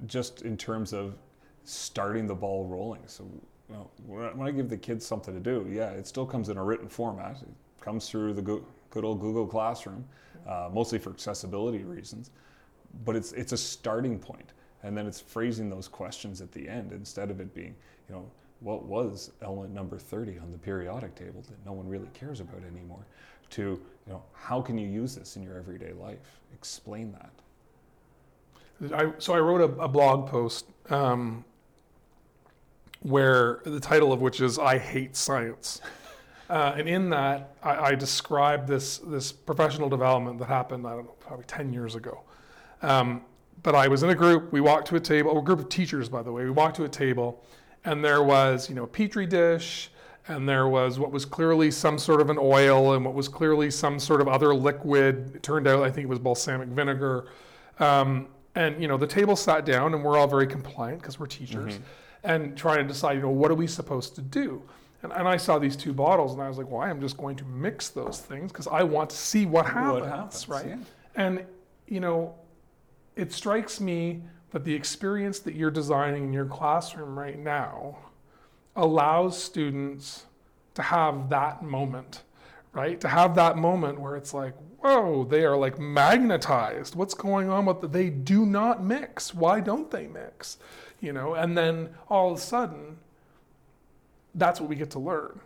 just 0.07 0.41
in 0.41 0.57
terms 0.57 0.91
of 0.93 1.15
starting 1.63 2.27
the 2.27 2.35
ball 2.35 2.65
rolling. 2.65 3.01
So 3.05 3.29
well, 3.69 3.91
when 4.05 4.47
I 4.47 4.51
give 4.51 4.69
the 4.69 4.77
kids 4.77 5.05
something 5.05 5.33
to 5.33 5.39
do, 5.39 5.67
yeah, 5.71 5.91
it 5.91 6.05
still 6.05 6.25
comes 6.25 6.49
in 6.49 6.57
a 6.57 6.63
written 6.63 6.89
format. 6.89 7.37
It 7.41 7.83
comes 7.83 8.09
through 8.09 8.33
the 8.33 8.41
good 8.41 9.05
old 9.05 9.21
Google 9.21 9.47
Classroom, 9.47 10.03
uh, 10.47 10.69
mostly 10.73 10.99
for 10.99 11.11
accessibility 11.11 11.83
reasons. 11.83 12.31
But 13.05 13.15
it's 13.15 13.31
it's 13.33 13.53
a 13.53 13.57
starting 13.57 14.19
point, 14.19 14.51
and 14.83 14.97
then 14.97 15.07
it's 15.07 15.19
phrasing 15.19 15.69
those 15.69 15.87
questions 15.87 16.41
at 16.41 16.51
the 16.51 16.67
end 16.67 16.91
instead 16.91 17.29
of 17.29 17.39
it 17.39 17.53
being, 17.53 17.75
you 18.09 18.15
know, 18.15 18.25
what 18.61 18.85
was 18.85 19.31
element 19.41 19.73
number 19.73 19.97
30 19.97 20.37
on 20.39 20.51
the 20.51 20.57
periodic 20.57 21.15
table 21.15 21.43
that 21.49 21.65
no 21.65 21.71
one 21.73 21.87
really 21.87 22.09
cares 22.13 22.39
about 22.39 22.61
anymore, 22.63 23.05
to 23.49 23.61
you 23.61 24.13
know, 24.13 24.23
how 24.33 24.61
can 24.61 24.77
you 24.77 24.87
use 24.87 25.15
this 25.15 25.35
in 25.35 25.43
your 25.43 25.57
everyday 25.57 25.93
life? 25.93 26.39
Explain 26.53 27.11
that. 27.13 27.31
I, 28.93 29.11
so 29.19 29.33
I 29.33 29.39
wrote 29.39 29.61
a, 29.61 29.83
a 29.83 29.87
blog 29.87 30.27
post 30.27 30.65
um, 30.89 31.45
where 33.01 33.61
the 33.63 33.79
title 33.79 34.11
of 34.11 34.21
which 34.21 34.41
is 34.41 34.57
"I 34.57 34.77
Hate 34.77 35.15
Science." 35.15 35.81
Uh, 36.49 36.75
and 36.75 36.89
in 36.89 37.09
that, 37.09 37.55
I, 37.63 37.77
I 37.77 37.95
describe 37.95 38.67
this 38.67 38.97
this 38.97 39.31
professional 39.31 39.87
development 39.87 40.37
that 40.39 40.49
happened. 40.49 40.85
I 40.85 40.89
don't 40.89 41.05
know, 41.05 41.15
probably 41.21 41.45
ten 41.45 41.71
years 41.71 41.95
ago. 41.95 42.23
Um, 42.81 43.21
but 43.63 43.75
I 43.75 43.87
was 43.87 44.03
in 44.03 44.09
a 44.09 44.15
group. 44.15 44.51
We 44.51 44.61
walked 44.61 44.87
to 44.89 44.95
a 44.95 44.99
table. 44.99 45.37
A 45.37 45.41
group 45.41 45.59
of 45.59 45.69
teachers, 45.69 46.09
by 46.09 46.23
the 46.23 46.31
way. 46.31 46.43
We 46.43 46.51
walked 46.51 46.75
to 46.77 46.83
a 46.83 46.89
table, 46.89 47.43
and 47.85 48.03
there 48.03 48.23
was 48.23 48.69
you 48.69 48.75
know 48.75 48.83
a 48.83 48.87
petri 48.87 49.25
dish, 49.25 49.91
and 50.27 50.47
there 50.47 50.67
was 50.67 50.99
what 50.99 51.11
was 51.11 51.25
clearly 51.25 51.71
some 51.71 51.97
sort 51.97 52.21
of 52.21 52.29
an 52.29 52.37
oil, 52.39 52.93
and 52.93 53.05
what 53.05 53.13
was 53.13 53.27
clearly 53.27 53.71
some 53.71 53.99
sort 53.99 54.21
of 54.21 54.27
other 54.27 54.53
liquid. 54.53 55.35
It 55.35 55.43
turned 55.43 55.67
out 55.67 55.83
I 55.83 55.91
think 55.91 56.05
it 56.05 56.09
was 56.09 56.19
balsamic 56.19 56.69
vinegar. 56.69 57.27
Um, 57.79 58.27
and 58.55 58.81
you 58.81 58.87
know 58.87 58.97
the 58.97 59.07
table 59.07 59.35
sat 59.35 59.65
down, 59.65 59.93
and 59.93 60.03
we're 60.03 60.17
all 60.17 60.27
very 60.27 60.47
compliant 60.47 61.01
because 61.01 61.19
we're 61.19 61.27
teachers. 61.27 61.75
Mm-hmm 61.75 61.83
and 62.23 62.55
trying 62.55 62.79
to 62.79 62.83
decide, 62.83 63.13
you 63.13 63.21
know, 63.21 63.29
what 63.29 63.51
are 63.51 63.55
we 63.55 63.67
supposed 63.67 64.15
to 64.15 64.21
do? 64.21 64.61
And, 65.03 65.11
and 65.11 65.27
I 65.27 65.37
saw 65.37 65.57
these 65.57 65.75
two 65.75 65.93
bottles, 65.93 66.33
and 66.33 66.41
I 66.41 66.47
was 66.47 66.57
like, 66.57 66.69
well, 66.69 66.81
I 66.81 66.89
am 66.89 67.01
just 67.01 67.17
going 67.17 67.35
to 67.37 67.45
mix 67.45 67.89
those 67.89 68.19
things 68.19 68.51
because 68.51 68.67
I 68.67 68.83
want 68.83 69.09
to 69.09 69.15
see 69.15 69.45
what 69.45 69.65
happens, 69.65 70.01
what 70.01 70.09
happens 70.09 70.49
right? 70.49 70.67
Yeah. 70.67 70.77
And 71.15 71.45
you 71.87 71.99
know, 71.99 72.35
it 73.15 73.31
strikes 73.31 73.79
me 73.79 74.23
that 74.51 74.65
the 74.65 74.73
experience 74.73 75.39
that 75.39 75.55
you're 75.55 75.71
designing 75.71 76.25
in 76.25 76.33
your 76.33 76.45
classroom 76.45 77.17
right 77.17 77.39
now 77.39 77.97
allows 78.75 79.41
students 79.41 80.25
to 80.73 80.81
have 80.81 81.29
that 81.29 81.63
moment, 81.63 82.23
right? 82.73 82.99
To 83.01 83.07
have 83.07 83.35
that 83.35 83.57
moment 83.57 83.99
where 83.99 84.15
it's 84.15 84.33
like, 84.33 84.53
whoa, 84.79 85.23
they 85.25 85.45
are 85.45 85.57
like 85.57 85.79
magnetized. 85.79 86.95
What's 86.95 87.13
going 87.13 87.49
on 87.49 87.65
with? 87.65 87.91
They 87.91 88.09
do 88.09 88.45
not 88.45 88.83
mix. 88.83 89.33
Why 89.33 89.59
don't 89.59 89.91
they 89.91 90.07
mix? 90.07 90.57
you 91.01 91.11
know, 91.11 91.33
and 91.33 91.57
then 91.57 91.89
all 92.07 92.31
of 92.31 92.37
a 92.37 92.41
sudden, 92.41 92.97
that's 94.35 94.61
what 94.61 94.69
we 94.69 94.75
get 94.75 94.91
to 94.91 94.99
learn, 94.99 95.41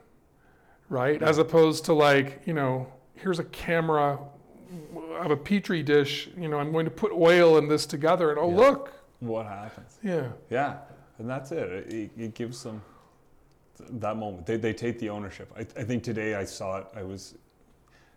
right? 0.90 1.22
As 1.24 1.38
opposed 1.38 1.86
to 1.86 1.94
like, 1.94 2.42
you 2.46 2.54
know, 2.54 2.88
here's 3.16 3.40
a 3.40 3.44
camera 3.46 4.20
of 5.20 5.32
a 5.32 5.38
petri 5.38 5.84
dish, 5.84 6.30
you 6.38 6.48
know, 6.48 6.60
I'm 6.60 6.72
going 6.72 6.86
to 6.86 6.92
put 6.92 7.12
oil 7.12 7.58
in 7.58 7.68
this 7.68 7.86
together, 7.86 8.30
and 8.30 8.40
oh 8.40 8.50
yeah. 8.50 8.56
look, 8.56 8.94
what 9.20 9.46
happens? 9.46 10.00
Yeah, 10.04 10.30
yeah, 10.50 10.78
and 11.18 11.30
that's 11.30 11.52
it. 11.52 11.92
It, 11.92 12.12
it 12.18 12.34
gives 12.34 12.64
them 12.64 12.82
that 13.78 14.18
moment. 14.18 14.46
They, 14.46 14.58
they 14.58 14.74
take 14.74 15.00
the 15.00 15.10
ownership. 15.10 15.52
I, 15.56 15.62
I 15.62 15.84
think 15.84 16.04
today 16.04 16.36
I 16.36 16.46
saw 16.46 16.80
it. 16.80 16.88
I 16.96 17.04
was 17.04 17.36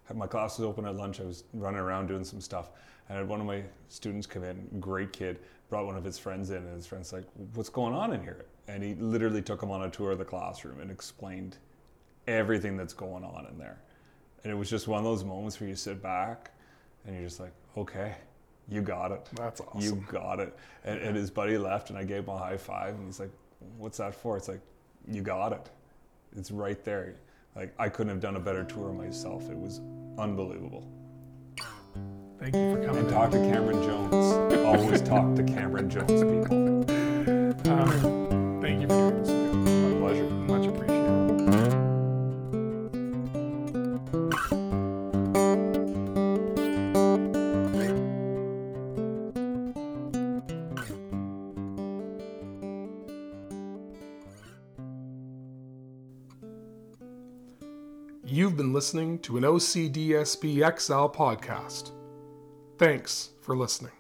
had 0.05 0.17
my 0.17 0.27
class 0.27 0.59
was 0.59 0.67
open 0.67 0.87
at 0.87 0.97
lunch. 0.97 1.21
I 1.21 1.25
was 1.25 1.45
running 1.53 1.81
around 1.81 2.07
doing 2.07 2.25
some 2.25 2.41
stuff, 2.41 2.71
and 3.09 3.17
I 3.17 3.21
had 3.21 3.29
one 3.29 3.41
of 3.41 3.47
my 3.47 3.63
students 3.89 4.27
come 4.27 4.43
in, 4.43 4.67
great 4.81 5.13
kid, 5.13 5.39
brought 5.69 5.87
one 5.87 5.97
of 5.97 6.05
his 6.05 6.19
friends 6.19 6.51
in, 6.51 6.57
and 6.57 6.75
his 6.75 6.87
friend's 6.87 7.13
like, 7.13 7.25
"What's 7.55 7.69
going 7.69 7.95
on 7.95 8.13
in 8.13 8.23
here?" 8.23 8.47
And 8.69 8.83
he 8.83 8.95
literally 8.95 9.43
took 9.43 9.63
him 9.63 9.71
on 9.71 9.83
a 9.83 9.91
tour 9.91 10.13
of 10.13 10.19
the 10.19 10.25
classroom 10.25 10.81
and 10.81 10.91
explained 10.91 11.59
everything 12.27 12.77
that's 12.77 12.93
going 12.93 13.25
on 13.25 13.47
in 13.51 13.59
there. 13.59 13.79
And 14.45 14.53
it 14.53 14.57
was 14.57 14.71
just 14.71 14.89
one 14.89 14.99
of 14.99 15.05
those 15.05 15.25
moments 15.25 15.61
where 15.61 15.69
you 15.69 15.75
sit 15.77 16.03
back 16.03 16.53
and 17.07 17.15
you're 17.15 17.25
just 17.25 17.41
like, 17.41 17.53
"Okay, 17.77 18.15
you 18.69 18.81
got 18.83 19.13
it. 19.13 19.29
That's 19.35 19.61
awesome. 19.61 19.81
You 19.81 20.05
got 20.11 20.41
it." 20.41 20.57
And, 20.85 21.01
and 21.01 21.17
his 21.17 21.31
buddy 21.31 21.59
left, 21.59 21.91
and 21.91 21.99
I 21.99 22.05
gave 22.05 22.25
him 22.25 22.31
a 22.31 22.39
high 22.39 22.57
five, 22.57 22.95
and 22.95 23.07
he's 23.07 23.21
like, 23.21 23.33
"What's 23.79 23.99
that 23.99 24.15
for?" 24.15 24.37
It's 24.37 24.49
like, 24.49 24.61
"You 25.07 25.23
got 25.23 25.53
it. 25.53 25.71
It's 26.37 26.51
right 26.51 26.83
there." 26.85 27.17
Like 27.57 27.75
I 27.79 27.89
couldn't 27.89 28.11
have 28.11 28.21
done 28.21 28.37
a 28.37 28.41
better 28.41 28.65
tour 28.65 28.93
myself. 28.93 29.51
It 29.51 29.59
was 29.59 29.81
unbelievable. 30.19 30.87
Thank 32.39 32.55
you 32.55 32.77
for 32.77 32.85
coming. 32.85 33.03
And 33.03 33.09
talk 33.09 33.33
to 33.33 33.39
Cameron 33.39 33.83
Jones. 33.83 34.55
Always 34.65 35.03
talk 35.03 35.35
to 35.35 35.43
Cameron 35.43 35.91
Jones 35.91 36.23
people. 36.23 36.85
Um, 37.69 38.61
thank 38.63 38.81
you 38.81 38.89
for 38.89 39.11
doing 39.11 39.23
this. 39.23 39.38
Listening 58.89 59.19
to 59.19 59.37
an 59.37 59.43
OCDSB 59.43 60.79
XL 60.79 61.15
podcast. 61.15 61.93
Thanks 62.79 63.33
for 63.43 63.55
listening. 63.55 63.98